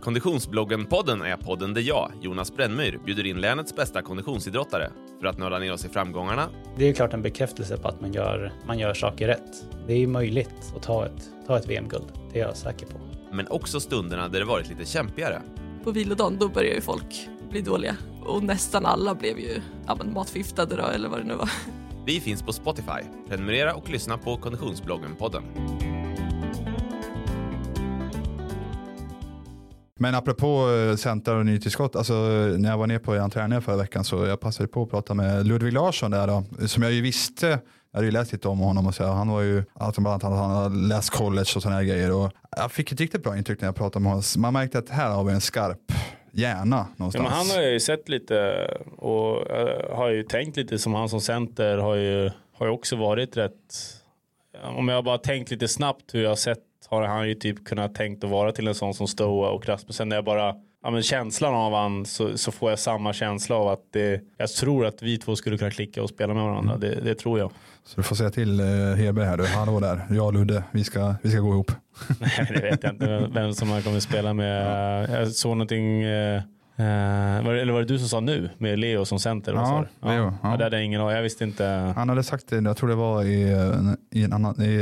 [0.00, 4.90] Konditionsbloggen-podden är podden där jag, Jonas Brännmyr, bjuder in länets bästa konditionsidrottare
[5.20, 6.48] för att nörda ner oss i framgångarna.
[6.76, 9.64] Det är klart en bekräftelse på att man gör, man gör saker rätt.
[9.86, 12.98] Det är möjligt att ta ett, ta ett VM-guld, det är jag säker på.
[13.32, 15.42] Men också stunderna där det varit lite kämpigare.
[15.84, 20.76] På vilodagen då börjar ju folk bli dåliga och nästan alla blev ju ja, matförgiftade
[20.76, 21.50] då eller vad det nu var.
[22.07, 23.03] Vi finns på Spotify.
[23.28, 25.42] Prenumerera och lyssna på Konditionsbloggen-podden.
[29.98, 33.62] Men apropå eh, centrar och nytillskott, alltså eh, när jag var ner på er träning
[33.62, 36.92] förra veckan så jag passade på att prata med Ludvig Larsson där då, som jag
[36.92, 37.61] ju visste
[37.92, 40.38] jag hade ju läst lite om honom och så han var ju, alltså bland annat
[40.38, 43.61] han hade läst college och sådana här grejer och jag fick ett riktigt bra intryck
[43.61, 44.24] när jag pratade med honom.
[44.36, 45.92] Man märkte att här har vi en skarp
[46.33, 47.14] hjärna någonstans.
[47.14, 48.66] Ja, men han har ju sett lite
[48.97, 52.97] och uh, har ju tänkt lite som han som center har ju, har ju också
[52.97, 53.74] varit rätt,
[54.76, 56.59] om jag bara tänkt lite snabbt hur jag sett
[56.89, 60.09] har han ju typ kunnat tänkt att vara till en sån som Stoa och Rasmussen
[60.09, 63.68] när jag bara ja, men känslan av han så, så, får jag samma känsla av
[63.68, 66.74] att det, jag tror att vi två skulle kunna klicka och spela med varandra.
[66.74, 66.80] Mm.
[66.80, 67.51] Det, det, tror jag.
[67.85, 68.66] Så du får säga till eh,
[68.97, 71.72] Hedberg här du, hallå där, jag och Ludde, vi ska, vi ska gå ihop.
[72.20, 75.11] Nej, det vet jag inte vem som han kommer spela med.
[75.11, 76.43] Jag såg någonting eh,
[76.80, 79.52] Uh, var det, eller var det du som sa nu med Leo som center?
[79.52, 80.22] Ja, Leo.
[80.22, 80.32] Ja.
[80.42, 80.56] ja.
[80.56, 81.64] Det hade jag ingen Jag visste inte.
[81.96, 83.56] Han hade sagt det, jag tror det var i,
[84.10, 84.76] i, en annan, i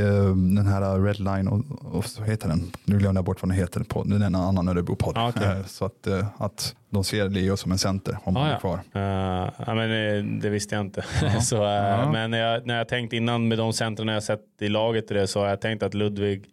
[0.56, 1.64] den här Redline och,
[1.96, 4.34] och så heter den, nu glömde jag bort vad den heter, på, det är en
[4.34, 5.18] annan Örebro-podd.
[5.18, 5.58] Ah, okay.
[5.58, 8.58] uh, så att, uh, att de ser Leo som en center om ah, han är
[8.58, 8.76] kvar.
[8.96, 11.04] Uh, ja, men det visste jag inte.
[11.42, 11.56] så,
[12.12, 15.40] men jag, när jag tänkt innan med de centren jag sett i laget det, så
[15.40, 16.44] har jag tänkt att Ludvig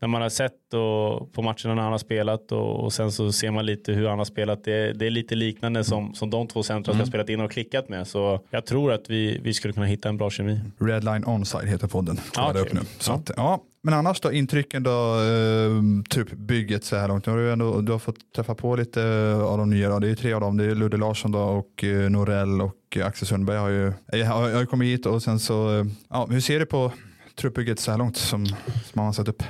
[0.00, 3.32] när man har sett och, på matcherna när han har spelat och, och, sen så
[3.32, 4.64] ser man lite hur han har spelat.
[4.64, 7.00] Det, det är lite liknande som, som de två centra mm.
[7.00, 8.06] har spelat in och klickat med.
[8.06, 10.60] Så jag tror att vi, vi skulle kunna hitta en bra kemi.
[10.78, 12.20] Redline onside heter podden.
[12.36, 12.62] Ah, okay.
[12.62, 12.80] upp nu.
[12.98, 13.14] Så ja.
[13.14, 13.62] Att, ja.
[13.82, 17.26] Men annars då, intrycken då, eh, typ bygget så här långt.
[17.26, 19.88] Nu har du, ändå, du har fått träffa på lite av de nya.
[19.88, 19.98] Då.
[19.98, 20.56] Det är ju tre av dem.
[20.56, 23.92] Det är Ludde Larsson då och eh, Norell och Axel Sundberg har ju,
[24.24, 26.92] har, har kommit hit och sen så, eh, ja, hur ser du på
[27.34, 28.56] truppbygget så här långt som, som
[28.92, 29.42] man har satt upp?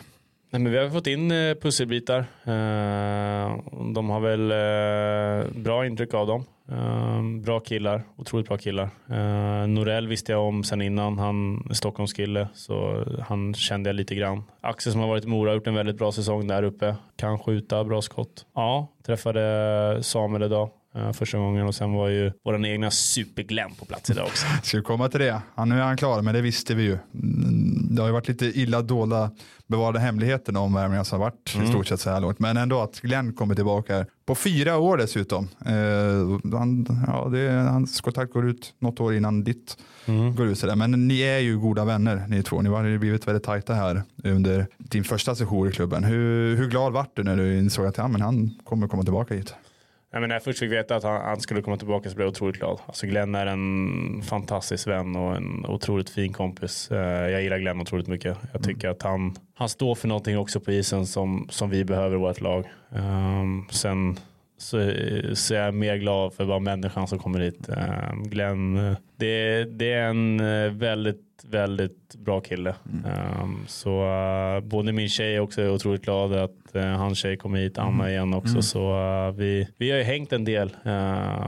[0.56, 2.18] Nej, men vi har fått in eh, pusselbitar.
[2.44, 3.56] Eh,
[3.94, 6.44] de har väl eh, bra intryck av dem.
[6.70, 8.90] Eh, bra killar, otroligt bra killar.
[9.10, 14.14] Eh, Norell visste jag om sen innan, han är Stockholmskille så han kände jag lite
[14.14, 14.42] grann.
[14.60, 16.96] Axel som har varit i Mora har gjort en väldigt bra säsong där uppe.
[17.16, 18.46] Kan skjuta, bra skott.
[18.54, 23.84] Ja, träffade Samuel idag eh, första gången och sen var ju vår egna superglem på
[23.84, 24.46] plats idag också.
[24.62, 25.42] Ska vi komma till det?
[25.56, 26.98] Ja, nu är han klar, men det visste vi ju.
[27.96, 29.30] Det har ju varit lite illa dolda
[29.66, 31.66] bevarade hemligheten om värvningarna som har varit mm.
[31.66, 32.38] i stort sett så här långt.
[32.38, 34.06] Men ändå att Glenn kommer tillbaka här.
[34.26, 35.48] På fyra år dessutom.
[35.66, 39.76] Eh, han, ja, det, hans kontakt går ut något år innan ditt
[40.06, 40.36] mm.
[40.36, 40.58] går ut.
[40.58, 40.76] Så där.
[40.76, 42.62] Men ni är ju goda vänner ni två.
[42.62, 46.04] Ni har ju blivit väldigt tajta här under din första session i klubben.
[46.04, 49.34] Hur, hur glad vart du när du insåg att ja, men han kommer komma tillbaka
[49.34, 49.54] hit?
[50.16, 52.26] Nej, men när jag först fick veta att han, han, skulle komma tillbaka så blev
[52.26, 52.80] jag otroligt glad.
[52.86, 56.90] Alltså Glenn är en fantastisk vän och en otroligt fin kompis.
[56.90, 58.38] Eh, jag gillar Glenn otroligt mycket.
[58.52, 58.92] Jag tycker mm.
[58.92, 62.40] att han, han står för någonting också på isen som, som vi behöver i vårt
[62.40, 62.64] lag.
[62.90, 64.18] Um, sen
[64.58, 64.92] så,
[65.34, 67.68] så är jag mer glad för bara människan som kommer hit.
[67.68, 72.74] Um, Glenn, det, det är en eh, väldigt väldigt bra kille.
[72.92, 73.42] Mm.
[73.42, 77.54] Um, så uh, både min tjej också är otroligt glad att uh, hans tjej kom
[77.54, 78.08] hit, Anna mm.
[78.08, 78.50] igen också.
[78.50, 78.62] Mm.
[78.62, 80.76] Så uh, vi, vi har ju hängt en del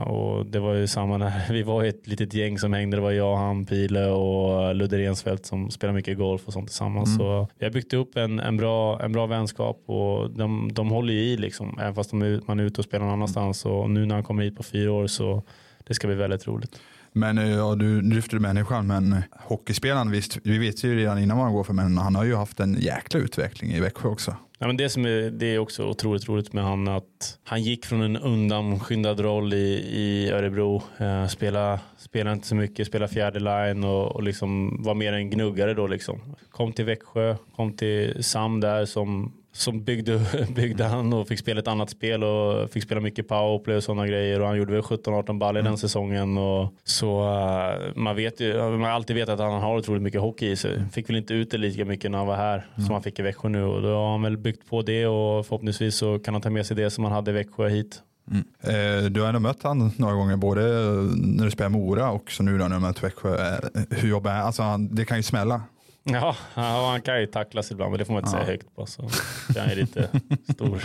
[0.05, 2.97] och det var ju samma när vi var ett litet gäng som hängde.
[2.97, 7.09] Det var jag, han, Pile och Ludde Rensfeldt som spelar mycket golf och sånt tillsammans.
[7.09, 7.19] Mm.
[7.19, 11.13] Så vi har byggt upp en, en, bra, en bra vänskap och de, de håller
[11.13, 13.65] ju i liksom, även fast de, man är ute och spelar någon annanstans.
[13.65, 15.43] Och nu när han kommer hit på fyra år så
[15.87, 16.79] det ska bli väldigt roligt.
[17.13, 21.45] Men eh, ja, du lyfter människan, men hockeyspelaren visst, vi vet ju redan innan vad
[21.45, 24.35] han går för, men han har ju haft en jäkla utveckling i Växjö också.
[24.61, 27.85] Ja, men det, som är, det är också otroligt roligt med han att han gick
[27.85, 33.39] från en undanskyndad roll i, i Örebro, eh, spela, spela inte så mycket, spela fjärde
[33.39, 36.35] line och, och liksom var mer en gnuggare då liksom.
[36.51, 40.21] Kom till Växjö, kom till Sam där som som byggde,
[40.55, 44.07] byggde han och fick spela ett annat spel och fick spela mycket powerplay och sådana
[44.07, 45.71] grejer och han gjorde väl 17-18 ball i mm.
[45.71, 49.77] den säsongen och så uh, man vet ju, man har alltid vetat att han har
[49.77, 50.83] otroligt mycket hockey i sig.
[50.91, 52.85] Fick väl inte ut det lika mycket när han var här mm.
[52.85, 55.45] som han fick i Växjö nu och då har han väl byggt på det och
[55.45, 58.01] förhoppningsvis så kan han ta med sig det som han hade i Växjö hit.
[58.31, 58.43] Mm.
[58.61, 60.61] Eh, du har ändå mött honom några gånger, både
[61.15, 63.53] när du spelar Mora och så nu när du mött Växjö.
[63.53, 64.45] Eh, hur jobbar han?
[64.45, 65.61] Alltså, det kan ju smälla.
[66.03, 68.43] Ja, han kan ju tacklas ibland, men det får man inte ja.
[68.43, 68.85] säga högt på.
[68.85, 69.09] Så
[69.59, 70.09] han är lite
[70.53, 70.75] stor.
[70.75, 70.81] Uh,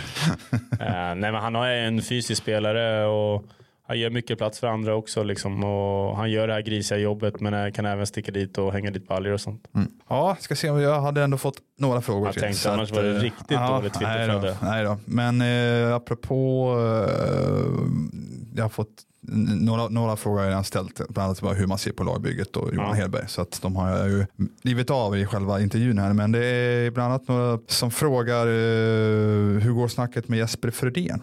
[0.79, 3.45] nej, men han är en fysisk spelare och
[3.87, 5.23] han gör mycket plats för andra också.
[5.23, 8.91] Liksom, och han gör det här grisiga jobbet men kan även sticka dit och hänga
[8.91, 9.67] dit baljor och sånt.
[9.75, 9.91] Mm.
[10.09, 12.27] Ja, ska se om jag hade ändå fått några frågor.
[12.27, 14.57] Jag tänkte annars att, var det eh, riktigt ja, dåligt Twitterflöde.
[14.61, 17.71] Nej, då, Men eh, apropå, eh,
[18.55, 21.77] jag har fått några, några frågor har jag redan ställt, bland annat bara hur man
[21.77, 22.93] ser på lagbygget och Johan ja.
[22.93, 23.27] Hedberg.
[23.27, 24.25] Så att de har jag ju
[24.63, 26.13] blivit av i själva intervjun här.
[26.13, 31.21] Men det är bland annat några som frågar uh, hur går snacket med Jesper Fredén?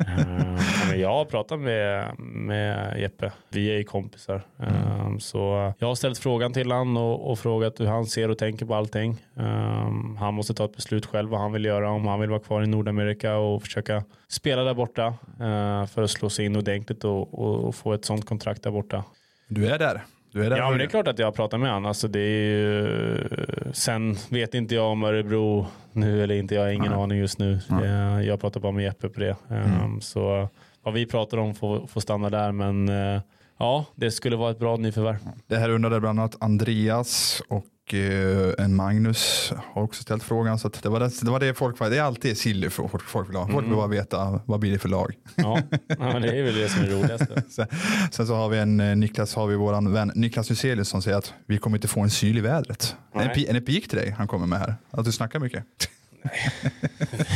[0.00, 0.60] uh,
[0.90, 3.32] men jag har pratat med, med Jeppe.
[3.48, 4.42] Vi är ju kompisar.
[4.56, 8.38] Um, så jag har ställt frågan till han och, och frågat hur han ser och
[8.38, 9.24] tänker på allting.
[9.34, 11.90] Um, han måste ta ett beslut själv vad han vill göra.
[11.90, 16.10] Om han vill vara kvar i Nordamerika och försöka spela där borta uh, för att
[16.10, 19.04] slå sig in ordentligt och, och, och få ett sånt kontrakt där borta.
[19.48, 20.04] Du är där.
[20.32, 21.86] Du är där Ja, men det är klart att jag har pratat med honom.
[21.86, 23.28] Alltså, det ju...
[23.72, 26.54] Sen vet inte jag om Örebro nu eller inte.
[26.54, 27.02] Jag har ingen Nej.
[27.02, 27.58] aning just nu.
[27.82, 29.36] Eh, Jag pratar bara med Jeppe på det.
[29.50, 30.00] Eh, Mm.
[30.00, 30.48] Så
[30.82, 32.52] vad vi pratar om får, får stanna där.
[32.52, 33.20] Men eh,
[33.58, 35.16] ja, det skulle vara ett bra nyförvärv.
[35.46, 40.58] Det här undrade bland annat Andreas och eh, en Magnus har också ställt frågan.
[40.58, 41.90] Så att det, var det, det var det folk var.
[41.90, 43.48] Det är alltid silly för folk, folk vill ha.
[43.48, 45.14] Folk vill bara veta vad blir det för lag.
[45.36, 45.60] Ja,
[45.98, 47.42] det är väl det som är roligaste.
[47.50, 47.66] Sen,
[48.10, 51.16] sen så har vi en eh, Niklas, har vi våran vän Niklas Nyselius som säger
[51.16, 52.96] att vi kommer inte få en syl i vädret.
[53.14, 53.46] En, Nej.
[53.48, 54.74] en epik till dig han kommer med här.
[54.90, 55.64] Att du snackar mycket.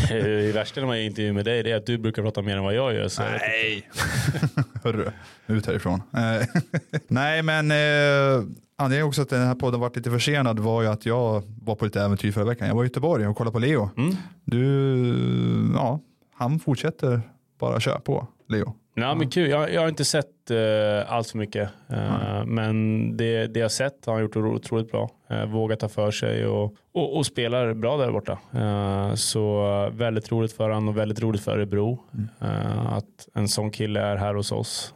[0.09, 2.57] Det värsta när man gör intervju med dig det är att du brukar prata mer
[2.57, 3.09] än vad jag gör.
[3.09, 3.91] Så Nej.
[4.85, 5.11] Hörru,
[5.47, 6.03] ut härifrån.
[6.17, 6.47] Eh,
[7.09, 8.45] Nej, men eh,
[8.77, 11.85] anledningen också att den här podden varit lite försenad var ju att jag var på
[11.85, 12.69] lite äventyr förra veckan.
[12.69, 13.91] Jag var i Göteborg och kollade på Leo.
[13.97, 14.17] Mm.
[14.45, 16.01] Du, ja,
[16.35, 17.21] han fortsätter
[17.59, 18.75] bara köra på, Leo.
[18.95, 19.51] Ja, men kul.
[19.51, 21.71] Jag, jag har inte sett uh, allt för mycket.
[21.89, 25.11] Eh, men det, det jag sett har han gjort otroligt bra.
[25.33, 28.39] Uh, vågat ta för sig och, och, och spelar bra där borta.
[28.53, 31.99] Eh, så väldigt roligt för han och väldigt roligt för Örebro.
[32.41, 34.95] Eh, att en sån kille är här hos oss.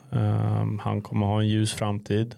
[0.80, 2.34] Han kommer ha en ljus framtid.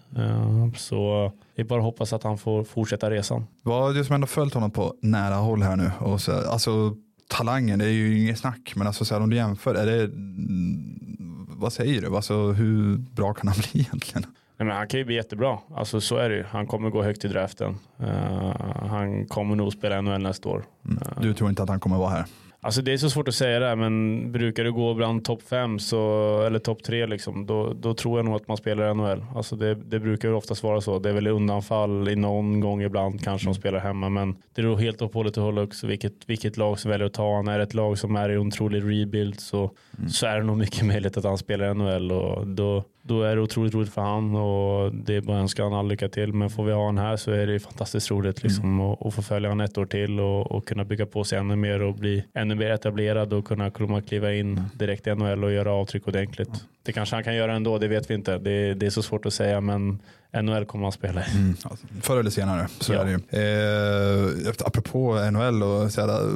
[0.75, 3.47] Så det är bara att hoppas att han får fortsätta resan.
[3.61, 5.91] Vad är det som ändå följt honom på nära håll här nu?
[5.99, 6.95] Och så, alltså
[7.27, 10.03] talangen, det är ju inget snack, men alltså, så här, om du jämför, är det,
[10.03, 12.15] mm, vad säger du?
[12.15, 14.25] Alltså, hur bra kan han bli egentligen?
[14.57, 15.59] Nej, men han kan ju bli jättebra.
[15.75, 16.43] Alltså, så är det ju.
[16.43, 17.77] Han kommer gå högt i draften.
[17.99, 20.65] Eh, han kommer nog spela NHL nästa år.
[20.85, 21.03] Mm.
[21.21, 22.25] Du tror inte att han kommer vara här?
[22.65, 25.41] Alltså det är så svårt att säga det, här, men brukar du gå bland topp
[25.41, 29.25] fem så, eller topp tre, liksom, då, då tror jag nog att man spelar NHL.
[29.35, 30.99] Alltså det, det brukar ju oftast vara så.
[30.99, 34.77] Det är väl undanfall i någon gång ibland kanske de spelar hemma, men det beror
[34.77, 37.47] helt och hållet och hållet också vilket, vilket lag som väljer att ta honom.
[37.47, 39.71] Är det ett lag som är i otrolig rebuild så,
[40.09, 43.41] så är det nog mycket möjligt att han spelar NHL och då, då är det
[43.41, 46.33] otroligt roligt för han och det är bara att önska honom all lycka till.
[46.33, 49.21] Men får vi ha honom här så är det fantastiskt roligt liksom, att, att få
[49.21, 52.23] följa honom ett år till och, och kunna bygga på sig ännu mer och bli
[52.33, 56.65] ännu mer etablerad och kunna komma kliva in direkt i NHL och göra avtryck ordentligt.
[56.83, 58.37] Det kanske han kan göra ändå, det vet vi inte.
[58.37, 59.99] Det, det är så svårt att säga men
[60.33, 61.31] NHL kommer han spela i.
[61.37, 62.99] Mm, alltså, förr eller senare, så Ja.
[62.99, 64.45] är det ju.
[64.47, 66.29] Eh, apropå NHL, och, så här,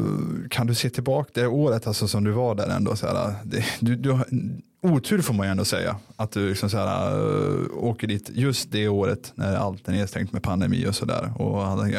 [0.49, 2.95] kan du se tillbaka det året alltså, som du var där ändå?
[2.95, 4.19] Så här, det, du, du
[4.83, 8.71] otur får man ju ändå säga, att du liksom, så här, eh, åker dit just
[8.71, 11.31] det året när allt är nedstängt med pandemi och sådär.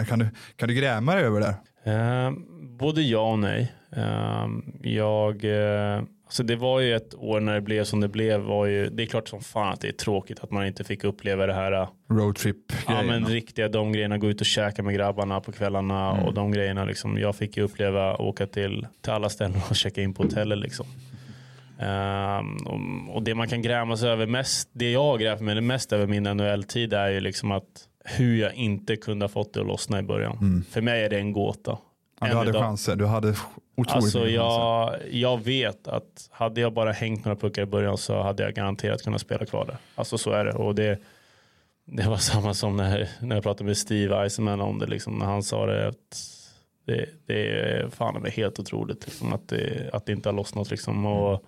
[0.09, 1.55] Kan du, kan du gräma dig över det?
[1.93, 2.33] Eh,
[2.79, 3.73] både ja och nej.
[3.97, 4.47] Eh,
[4.83, 8.41] jag, eh, alltså det var ju ett år när det blev som det blev.
[8.41, 11.05] Var ju, det är klart som fan att det är tråkigt att man inte fick
[11.05, 11.73] uppleva det här.
[11.73, 12.57] eh, Roadtrip
[12.89, 16.53] Ja men riktiga de grejerna, gå ut och käka med grabbarna på kvällarna och de
[16.53, 16.85] grejerna.
[16.85, 20.59] Liksom, jag fick ju uppleva åka till, till alla ställen och checka in på hotellet.
[20.59, 20.87] Liksom.
[21.79, 26.07] Ehm, och, det man kan gräma sig över mest, det jag gräver mig mest över
[26.07, 27.65] min NHL-tid är ju liksom att
[28.05, 30.65] hur jag inte kunde ha fått det att lossna i början.
[30.71, 31.79] För mig är det en gåta.
[32.21, 32.63] Ja, du hade idag.
[32.63, 33.35] chanser, du hade
[33.81, 38.23] otroligt Alltså jag, jag vet att hade jag bara hängt några puckar i början så
[38.23, 39.77] hade jag garanterat kunnat spela kvar där.
[39.95, 40.53] Alltså så är det.
[40.53, 40.99] Och det,
[41.85, 44.87] det var samma som när, när jag pratade med Steve Eisenman om det.
[44.87, 45.89] Liksom, när han sa det.
[45.89, 46.37] Att
[46.87, 50.35] det, det är fan det är helt otroligt liksom, att, det, att det inte har
[50.35, 50.71] lossnat.
[50.71, 51.45] Liksom, och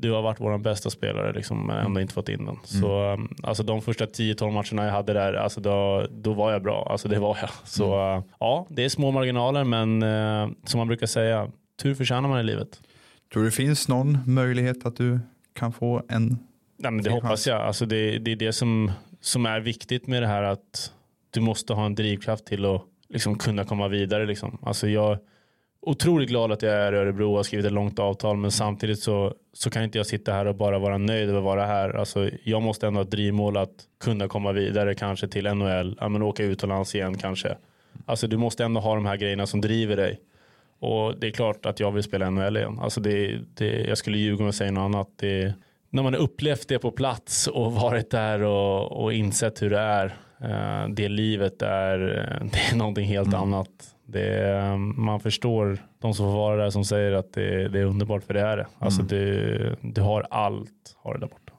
[0.00, 2.56] du har varit vår bästa spelare liksom, men ändå inte fått in den.
[2.64, 6.62] Så, um, alltså, de första 10-12 matcherna jag hade där, alltså, då, då var jag
[6.62, 6.88] bra.
[6.90, 7.50] Alltså, det var jag.
[7.64, 11.50] Så uh, ja, det är små marginaler men uh, som man brukar säga,
[11.82, 12.80] tur förtjänar man i livet.
[13.32, 15.20] Tror du det finns någon möjlighet att du
[15.54, 16.38] kan få en
[16.78, 17.46] Nej, men det hoppas chans.
[17.46, 17.60] jag.
[17.60, 20.92] Alltså det, det är det som, som är viktigt med det här att
[21.30, 24.26] du måste ha en drivkraft till att liksom kunna komma vidare.
[24.26, 24.58] Liksom.
[24.62, 25.18] Alltså jag är
[25.80, 29.00] otroligt glad att jag är i Örebro och har skrivit ett långt avtal men samtidigt
[29.00, 31.96] så, så kan inte jag sitta här och bara vara nöjd över att vara här.
[31.96, 36.08] Alltså jag måste ändå ha ett drivmål att kunna komma vidare kanske till NHL, ja,
[36.08, 37.56] men åka utomlands igen kanske.
[38.06, 40.20] Alltså du måste ändå ha de här grejerna som driver dig.
[40.80, 42.78] Och det är klart att jag vill spela NHL igen.
[42.78, 45.08] Alltså det, det, jag skulle ljuga om jag säger något annat.
[45.16, 45.54] Det,
[45.90, 49.78] när man har upplevt det på plats och varit där och, och insett hur det
[49.78, 50.16] är.
[50.40, 53.68] eh, det livet är, eh, det är någonting helt annat.
[54.12, 58.24] Är, man förstår de som får vara där som säger att det, det är underbart
[58.24, 58.66] för det är det.
[58.78, 61.52] Alltså du, du har allt har det där borta.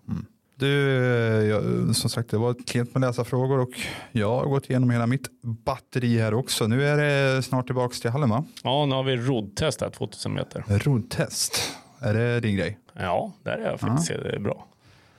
[0.56, 3.70] Du, eh, jag, som sagt det var klent med läsa frågor och
[4.12, 6.68] jag har gått igenom hela mitt batteri här också.
[6.68, 8.44] Nu är det snart tillbaka till hallen va?
[8.64, 10.64] Ja, nu har vi roddtest här 2000 meter.
[10.68, 11.62] Roddtest.
[12.00, 12.78] Är det din grej?
[12.94, 14.66] Ja, där är jag faktiskt det är bra.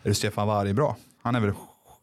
[0.03, 0.97] Är det Stefan Warg bra?
[1.23, 1.53] Han är väl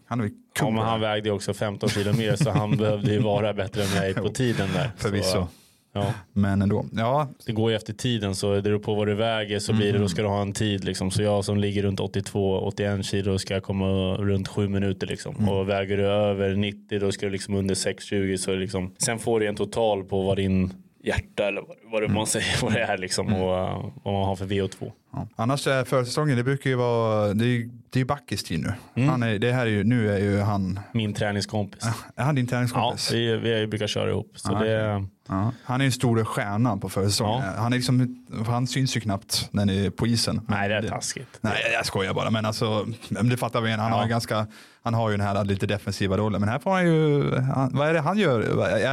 [0.08, 3.54] han är väl Ja, han vägde också 15 kilo mer så han behövde ju vara
[3.54, 4.92] bättre än mig på tiden där.
[4.98, 5.32] Förvisso.
[5.32, 5.48] Så,
[5.94, 6.14] ja.
[6.34, 6.86] Men ändå.
[6.92, 9.94] Ja, Det går ju efter tiden så det beror på vad du väger så blir
[9.94, 11.12] det då ska du ha en tid liksom.
[11.12, 13.86] Så jag som ligger runt 82-81 kilo ska komma
[14.18, 15.50] runt 7 minuter liksom.
[15.50, 18.92] Och väger du över 90 då ska du liksom under 6-20 så liksom.
[18.98, 20.74] Sen får du en total på vad din
[21.08, 23.50] hjärta eller vad, det man säger vad det är liksom och
[23.84, 24.92] uh, vad man har för VO2.
[25.14, 25.28] Ja.
[25.36, 28.60] Annars är försäsongen, det brukar ju vara, det är ju det är ju Backis tid
[28.60, 28.74] nu.
[28.96, 29.10] Mm.
[29.10, 31.84] Han är, det här är ju, nu är ju han, Min träningskompis.
[32.16, 33.12] är han din Ja, träningskompis?
[33.14, 34.32] vi, vi brukar köra ihop.
[34.36, 35.52] Så Ja, det, Ja.
[35.64, 37.44] Han är en stor stjärna på försäsongen.
[37.58, 40.42] Han, är liksom, han syns ju knappt när ni är på isen.
[40.48, 41.38] nej det är taskigt.
[41.42, 42.30] Nej, jag skojar bara.
[42.30, 43.72] Men alltså, det fattar vi.
[43.72, 44.04] Han, har, Ja.
[44.04, 44.48] ju ganska,
[44.84, 46.42] han har ju den här lite defensiva rollen.
[46.42, 48.42] Men här får han ju, han, vad är det han gör?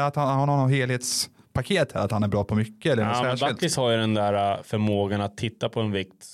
[0.06, 0.70] Att han, han har någon
[1.54, 2.04] helhetspaket här?
[2.04, 2.92] Att han är bra på mycket?
[2.92, 3.36] Eller Ja, men?
[3.40, 6.24] Backis har ju den där uh, förmågan att titta på en vikt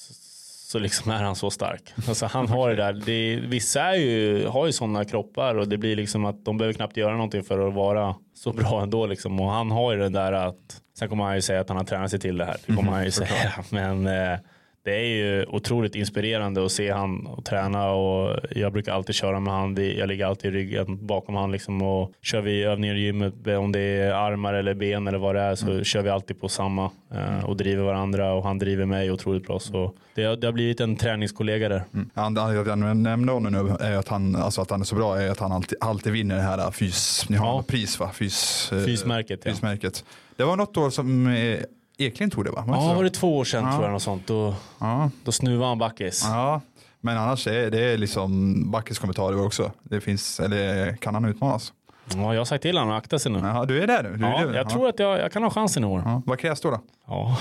[0.70, 1.92] så liksom är han så stark.
[2.08, 2.92] Alltså han har det där.
[2.92, 6.74] Det, vissa är ju, har ju sådana kroppar och det blir liksom att de behöver
[6.74, 9.40] knappt göra någonting för att vara så bra ändå liksom.
[9.40, 11.84] Och han har ju det där att, sen kommer han ju säga att han har
[11.84, 12.56] tränat sig till det här.
[12.66, 13.52] Det kommer han ju säga.
[13.70, 14.38] Men eh,
[14.84, 19.40] det är ju otroligt inspirerande att se han och träna och jag brukar alltid köra
[19.40, 19.76] med han.
[19.98, 23.72] Jag ligger alltid i ryggen bakom han liksom och kör vi övningar i gymmet om
[23.72, 26.90] det är armar eller ben eller vad det är så kör vi alltid på samma
[27.14, 29.58] eh, och driver varandra och han driver mig otroligt bra.
[29.58, 31.82] Så det, har- det har blivit en träningskollega där.
[31.94, 32.10] Mm.
[32.14, 34.94] Anledningen till att jag nämnde honom nu är att han, alltså att han är så
[34.96, 37.64] bra är att han alltid, alltid vinner det här fys, ni har Ja.
[37.68, 38.10] pris va?
[38.14, 39.50] Fys, eh, Fysmärket, ja.
[39.52, 40.04] fysmärket.
[40.36, 41.58] Det var något år som eh,
[42.00, 42.64] Eklind tog det va?
[42.66, 43.72] Ja, var det två år sedan Ja.
[43.72, 44.26] tror jag något sånt.
[44.26, 45.10] Då, Ja.
[45.24, 46.22] då snuvade han backis.
[46.24, 46.60] ja.
[47.02, 49.72] Men annars är det liksom Backes kommentarer också.
[49.82, 51.72] Det finns, eller kan han utmanas?
[52.14, 53.38] Ja, jag har sagt till honom att akta sig nu.
[53.38, 54.16] Ja, du är där nu.
[54.16, 54.54] Du är Ja, där.
[54.54, 56.02] jag tror att jag, jag kan ha chansen i år.
[56.04, 56.22] Ja.
[56.26, 56.70] Vad krävs då?
[56.70, 56.80] då?
[57.06, 57.36] Ja.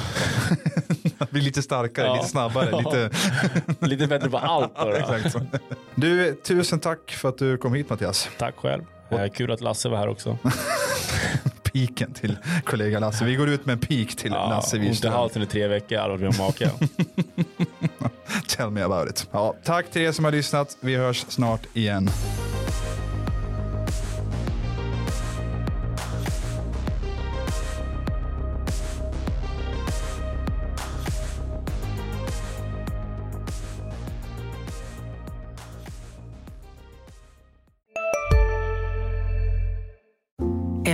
[1.30, 2.14] Bli lite starkare, Ja.
[2.14, 3.10] lite snabbare, lite...
[3.80, 4.76] Lite bättre på allt.
[4.76, 4.86] Då,
[5.40, 5.42] då.
[5.96, 8.30] Du, tusen tack för att du kom hit Mattias.
[8.38, 8.84] Tack själv.
[9.10, 10.38] Eh, kul att Lasse var här också.
[11.74, 13.26] Piken till kollega Lasse.
[13.26, 15.98] Vi går ut med en pik till Ja, Lasse ont i halsen i tre veckor,
[15.98, 16.70] aldrig blivit maka.
[18.48, 19.28] Tell me about it.
[19.32, 20.78] Ja, tack till er som har lyssnat.
[20.80, 22.10] Vi hörs snart igen.